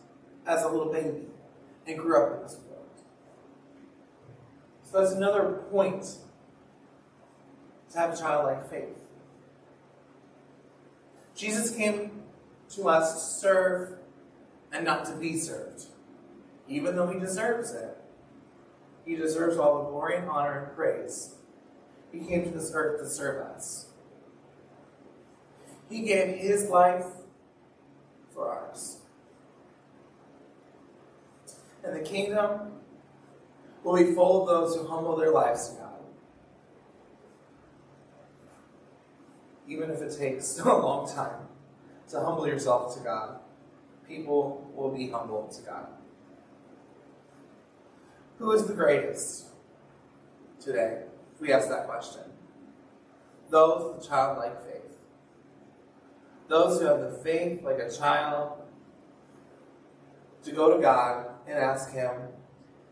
as 0.47 0.63
a 0.63 0.69
little 0.69 0.91
baby, 0.91 1.27
and 1.87 1.97
grew 1.97 2.23
up 2.23 2.37
in 2.37 2.43
this 2.43 2.57
world. 2.67 2.85
So 4.83 4.99
that's 4.99 5.13
another 5.13 5.63
point 5.71 6.17
to 7.95 8.01
have 8.01 8.13
a 8.13 8.17
childlike 8.17 8.69
faith. 8.69 8.89
Jesus 11.33 11.75
came 11.75 12.23
to 12.69 12.89
us 12.89 13.13
to 13.13 13.19
serve 13.41 13.97
and 14.71 14.85
not 14.85 15.05
to 15.05 15.15
be 15.15 15.37
served, 15.37 15.85
even 16.67 16.95
though 16.95 17.07
he 17.07 17.19
deserves 17.19 17.71
it. 17.71 17.97
He 19.05 19.15
deserves 19.15 19.57
all 19.57 19.83
the 19.83 19.89
glory 19.89 20.17
and 20.17 20.29
honor 20.29 20.65
and 20.65 20.75
praise. 20.75 21.35
He 22.11 22.19
came 22.19 22.43
to 22.43 22.49
this 22.49 22.71
earth 22.73 23.01
to 23.01 23.09
serve 23.09 23.45
us. 23.47 23.87
He 25.89 26.01
gave 26.01 26.37
his 26.37 26.67
life 26.69 27.05
for 28.33 28.49
ours. 28.49 28.97
And 31.83 31.95
the 31.95 32.01
kingdom 32.01 32.71
will 33.83 33.95
be 33.95 34.13
full 34.13 34.41
of 34.41 34.47
those 34.47 34.75
who 34.75 34.87
humble 34.87 35.15
their 35.15 35.31
lives 35.31 35.69
to 35.69 35.75
God. 35.75 35.84
Even 39.67 39.89
if 39.89 40.01
it 40.01 40.17
takes 40.17 40.59
a 40.63 40.65
long 40.65 41.09
time 41.09 41.47
to 42.09 42.19
humble 42.19 42.47
yourself 42.47 42.95
to 42.95 43.03
God, 43.03 43.39
people 44.07 44.71
will 44.75 44.91
be 44.91 45.09
humble 45.09 45.47
to 45.47 45.61
God. 45.61 45.87
Who 48.37 48.51
is 48.51 48.65
the 48.65 48.73
greatest 48.73 49.45
today? 50.59 51.03
We 51.39 51.53
ask 51.53 51.69
that 51.69 51.87
question. 51.87 52.21
Those 53.49 53.95
with 53.95 54.07
childlike 54.07 54.63
faith. 54.65 54.97
Those 56.47 56.79
who 56.79 56.85
have 56.87 56.99
the 56.99 57.11
faith 57.23 57.63
like 57.63 57.79
a 57.79 57.89
child 57.89 58.61
to 60.43 60.51
go 60.51 60.75
to 60.75 60.81
God 60.81 61.27
and 61.47 61.57
ask 61.57 61.91
Him, 61.91 62.11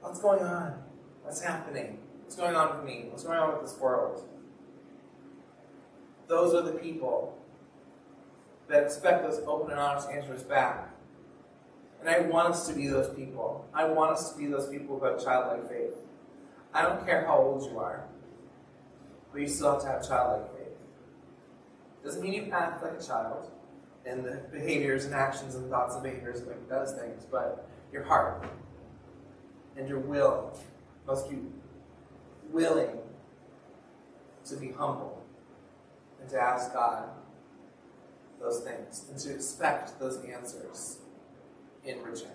What's 0.02 0.20
going 0.20 0.44
on? 0.44 0.84
What's 1.24 1.42
happening? 1.42 2.00
What's 2.24 2.36
going 2.36 2.56
on 2.56 2.78
with 2.78 2.86
me? 2.86 3.06
What's 3.10 3.24
going 3.24 3.40
on 3.40 3.54
with 3.54 3.62
this 3.62 3.80
world? 3.80 4.28
Those 6.34 6.56
are 6.56 6.64
the 6.64 6.72
people 6.72 7.38
that 8.68 8.82
expect 8.82 9.22
those 9.22 9.40
open 9.46 9.70
and 9.70 9.80
honest 9.80 10.10
answers 10.10 10.42
back. 10.42 10.90
And 12.00 12.10
I 12.10 12.22
want 12.22 12.56
us 12.56 12.68
to 12.70 12.74
be 12.74 12.88
those 12.88 13.14
people. 13.14 13.68
I 13.72 13.86
want 13.86 14.14
us 14.14 14.32
to 14.32 14.40
be 14.40 14.48
those 14.48 14.68
people 14.68 14.98
who 14.98 15.06
have 15.06 15.24
childlike 15.24 15.70
faith. 15.70 15.94
I 16.74 16.82
don't 16.82 17.06
care 17.06 17.24
how 17.28 17.38
old 17.38 17.70
you 17.70 17.78
are, 17.78 18.06
but 19.32 19.42
you 19.42 19.48
still 19.48 19.74
have 19.74 19.84
to 19.84 19.88
have 19.90 20.08
childlike 20.08 20.58
faith. 20.58 20.76
Doesn't 22.04 22.24
mean 22.24 22.34
you 22.34 22.52
act 22.52 22.82
like 22.82 23.00
a 23.00 23.04
child 23.04 23.52
and 24.04 24.26
the 24.26 24.42
behaviors 24.52 25.06
and 25.06 25.14
actions 25.14 25.54
and 25.54 25.70
thoughts 25.70 25.94
and 25.94 26.04
behaviors 26.04 26.42
like 26.48 26.68
does 26.68 26.94
things, 26.94 27.28
but 27.30 27.70
your 27.92 28.06
heart 28.06 28.44
and 29.78 29.88
your 29.88 30.00
will 30.00 30.58
must 31.06 31.30
be 31.30 31.38
willing 32.52 32.98
to 34.46 34.56
be 34.56 34.72
humble 34.72 35.13
and 36.24 36.32
to 36.32 36.40
ask 36.40 36.74
God 36.74 37.10
those 38.40 38.62
things 38.62 39.06
and 39.10 39.20
to 39.20 39.34
expect 39.34 40.00
those 40.00 40.24
answers 40.24 41.00
in 41.86 42.02
return. 42.02 42.32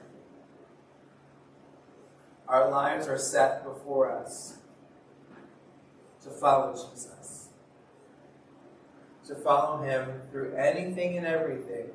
Our 2.46 2.70
lives 2.70 3.08
are 3.08 3.18
set 3.18 3.64
before 3.64 4.10
us 4.10 4.58
to 6.22 6.30
follow 6.30 6.72
Jesus, 6.72 7.48
to 9.26 9.34
follow 9.34 9.82
Him 9.82 10.22
through 10.30 10.54
anything 10.54 11.16
and 11.16 11.26
everything 11.26 11.86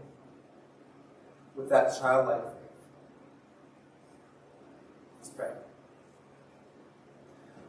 with 1.56 1.70
that 1.70 1.96
childlike 2.00 2.44
faith. 2.44 2.88
Let's 5.20 5.30
pray. 5.30 5.52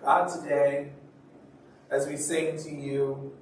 God, 0.03 0.29
today, 0.29 0.93
as 1.91 2.07
we 2.07 2.17
sing 2.17 2.59
to 2.65 2.71
you, 2.71 3.35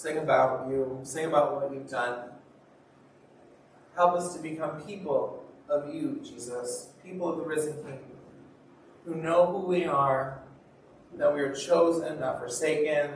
sing 0.00 0.16
about 0.16 0.66
you, 0.70 0.98
sing 1.02 1.26
about 1.26 1.54
what 1.54 1.70
you've 1.70 1.90
done, 1.90 2.30
help 3.94 4.14
us 4.14 4.34
to 4.34 4.40
become 4.40 4.80
people 4.82 5.44
of 5.68 5.94
you, 5.94 6.18
Jesus, 6.24 6.88
people 7.04 7.28
of 7.28 7.36
the 7.36 7.44
risen 7.44 7.74
King, 7.82 7.98
who 9.04 9.16
know 9.16 9.44
who 9.46 9.66
we 9.66 9.84
are, 9.84 10.40
that 11.18 11.34
we 11.34 11.40
are 11.40 11.54
chosen, 11.54 12.18
not 12.18 12.38
forsaken, 12.38 13.10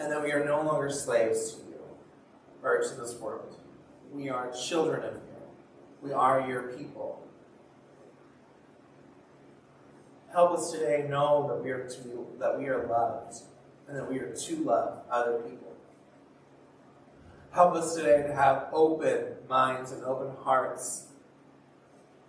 and 0.00 0.10
that 0.10 0.20
we 0.20 0.32
are 0.32 0.44
no 0.44 0.62
longer 0.62 0.90
slaves 0.90 1.52
to 1.52 1.60
you 1.70 1.80
or 2.64 2.82
to 2.82 2.94
this 2.96 3.14
world. 3.20 3.56
We 4.12 4.30
are 4.30 4.50
children 4.50 5.04
of 5.04 5.14
you. 5.14 5.20
We 6.02 6.12
are 6.12 6.44
your 6.48 6.72
people. 6.72 7.22
Help 10.32 10.58
us 10.58 10.72
today 10.72 11.06
know 11.08 11.46
that 11.46 11.62
we 11.62 11.70
are 11.70 11.86
to 11.88 12.26
that 12.40 12.58
we 12.58 12.66
are 12.66 12.86
loved 12.88 13.42
and 13.90 13.98
that 13.98 14.08
we 14.08 14.20
are 14.20 14.32
to 14.32 14.56
love 14.64 15.00
other 15.10 15.40
people. 15.40 15.74
Help 17.50 17.74
us 17.74 17.96
today 17.96 18.22
to 18.22 18.32
have 18.32 18.68
open 18.72 19.34
minds 19.48 19.90
and 19.90 20.04
open 20.04 20.30
hearts 20.44 21.08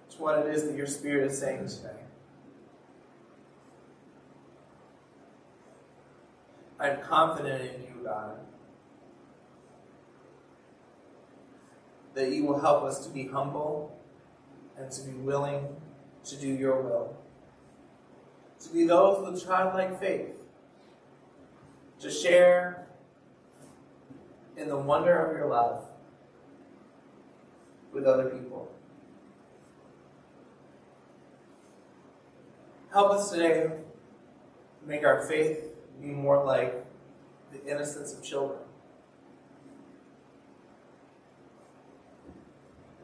to 0.10 0.18
what 0.18 0.40
it 0.40 0.56
is 0.56 0.64
that 0.64 0.76
your 0.76 0.88
Spirit 0.88 1.32
is 1.32 1.38
saying 1.38 1.68
today. 1.68 1.90
I'm 6.80 7.00
confident 7.02 7.62
in 7.62 7.82
you, 7.84 8.04
God, 8.04 8.40
that 12.16 12.32
you 12.32 12.44
will 12.46 12.60
help 12.60 12.82
us 12.84 13.06
to 13.06 13.14
be 13.14 13.28
humble 13.28 13.96
and 14.76 14.92
to 14.92 15.04
be 15.04 15.12
willing 15.12 15.68
to 16.24 16.36
do 16.38 16.48
your 16.48 16.82
will 16.82 17.16
to 18.64 18.70
be 18.70 18.86
those 18.86 19.26
with 19.26 19.44
childlike 19.44 20.00
faith, 20.00 20.41
to 22.02 22.10
share 22.10 22.88
in 24.58 24.68
the 24.68 24.78
wonder 24.78 25.18
of 25.18 25.38
your 25.38 25.48
love 25.48 25.86
with 27.94 28.06
other 28.06 28.30
people. 28.30 28.72
Help 32.92 33.12
us 33.12 33.32
today 33.32 33.72
make 34.86 35.06
our 35.06 35.28
faith 35.28 35.70
be 36.02 36.08
more 36.08 36.44
like 36.44 36.84
the 37.54 37.64
innocence 37.66 38.14
of 38.14 38.24
children. 38.24 38.60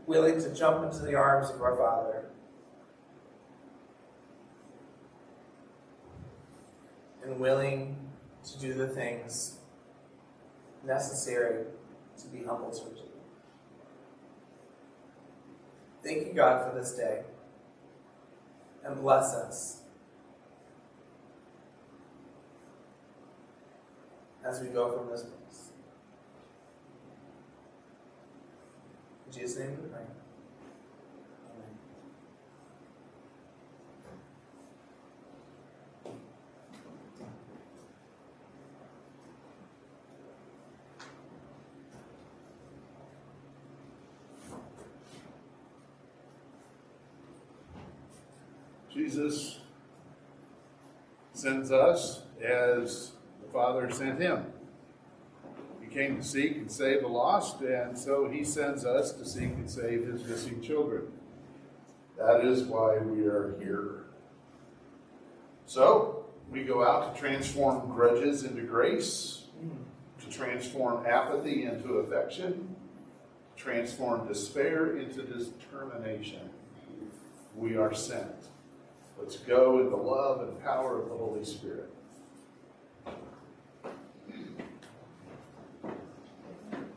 Willing 0.07 0.41
to 0.41 0.53
jump 0.55 0.83
into 0.83 1.05
the 1.05 1.15
arms 1.15 1.49
of 1.49 1.61
our 1.61 1.75
Father 1.75 2.25
and 7.23 7.39
willing 7.39 8.06
to 8.51 8.59
do 8.59 8.73
the 8.73 8.87
things 8.87 9.57
necessary 10.85 11.65
to 12.21 12.27
be 12.27 12.43
humble 12.43 12.71
you. 12.71 13.03
Thank 16.03 16.27
you, 16.27 16.33
God, 16.33 16.69
for 16.69 16.79
this 16.79 16.93
day. 16.93 17.23
And 18.83 19.01
bless 19.01 19.33
us 19.33 19.81
as 24.45 24.61
we 24.61 24.67
go 24.67 24.97
from 24.97 25.09
this 25.11 25.23
place. 25.23 25.71
In 29.25 29.33
Jesus' 29.33 29.59
name 29.59 29.77
we 29.81 29.89
pray. 29.89 30.03
Jesus 48.97 49.59
sends 51.31 51.71
us 51.71 52.23
as 52.43 53.11
the 53.39 53.47
Father 53.53 53.91
sent 53.91 54.19
him. 54.19 54.47
He 55.79 55.87
came 55.87 56.17
to 56.17 56.23
seek 56.23 56.57
and 56.57 56.71
save 56.71 57.01
the 57.01 57.07
lost, 57.07 57.61
and 57.61 57.95
so 57.95 58.27
he 58.27 58.43
sends 58.43 58.85
us 58.85 59.11
to 59.11 59.23
seek 59.23 59.51
and 59.51 59.69
save 59.69 60.07
his 60.07 60.25
missing 60.25 60.63
children. 60.63 61.03
That 62.17 62.43
is 62.43 62.63
why 62.63 62.97
we 62.97 63.25
are 63.25 63.55
here. 63.59 64.05
So, 65.67 66.25
we 66.49 66.63
go 66.63 66.83
out 66.83 67.13
to 67.13 67.21
transform 67.21 67.91
grudges 67.91 68.45
into 68.45 68.63
grace, 68.63 69.43
to 70.21 70.29
transform 70.31 71.05
apathy 71.05 71.65
into 71.65 71.97
affection, 71.99 72.75
transform 73.55 74.27
despair 74.27 74.97
into 74.97 75.21
determination. 75.21 76.49
We 77.55 77.77
are 77.77 77.93
sent. 77.93 78.47
Let's 79.19 79.37
go 79.37 79.79
in 79.79 79.89
the 79.89 79.97
love 79.97 80.41
and 80.41 80.61
power 80.61 81.01
of 81.01 81.09
the 81.09 81.15
Holy 81.15 81.43
Spirit. 81.43 81.89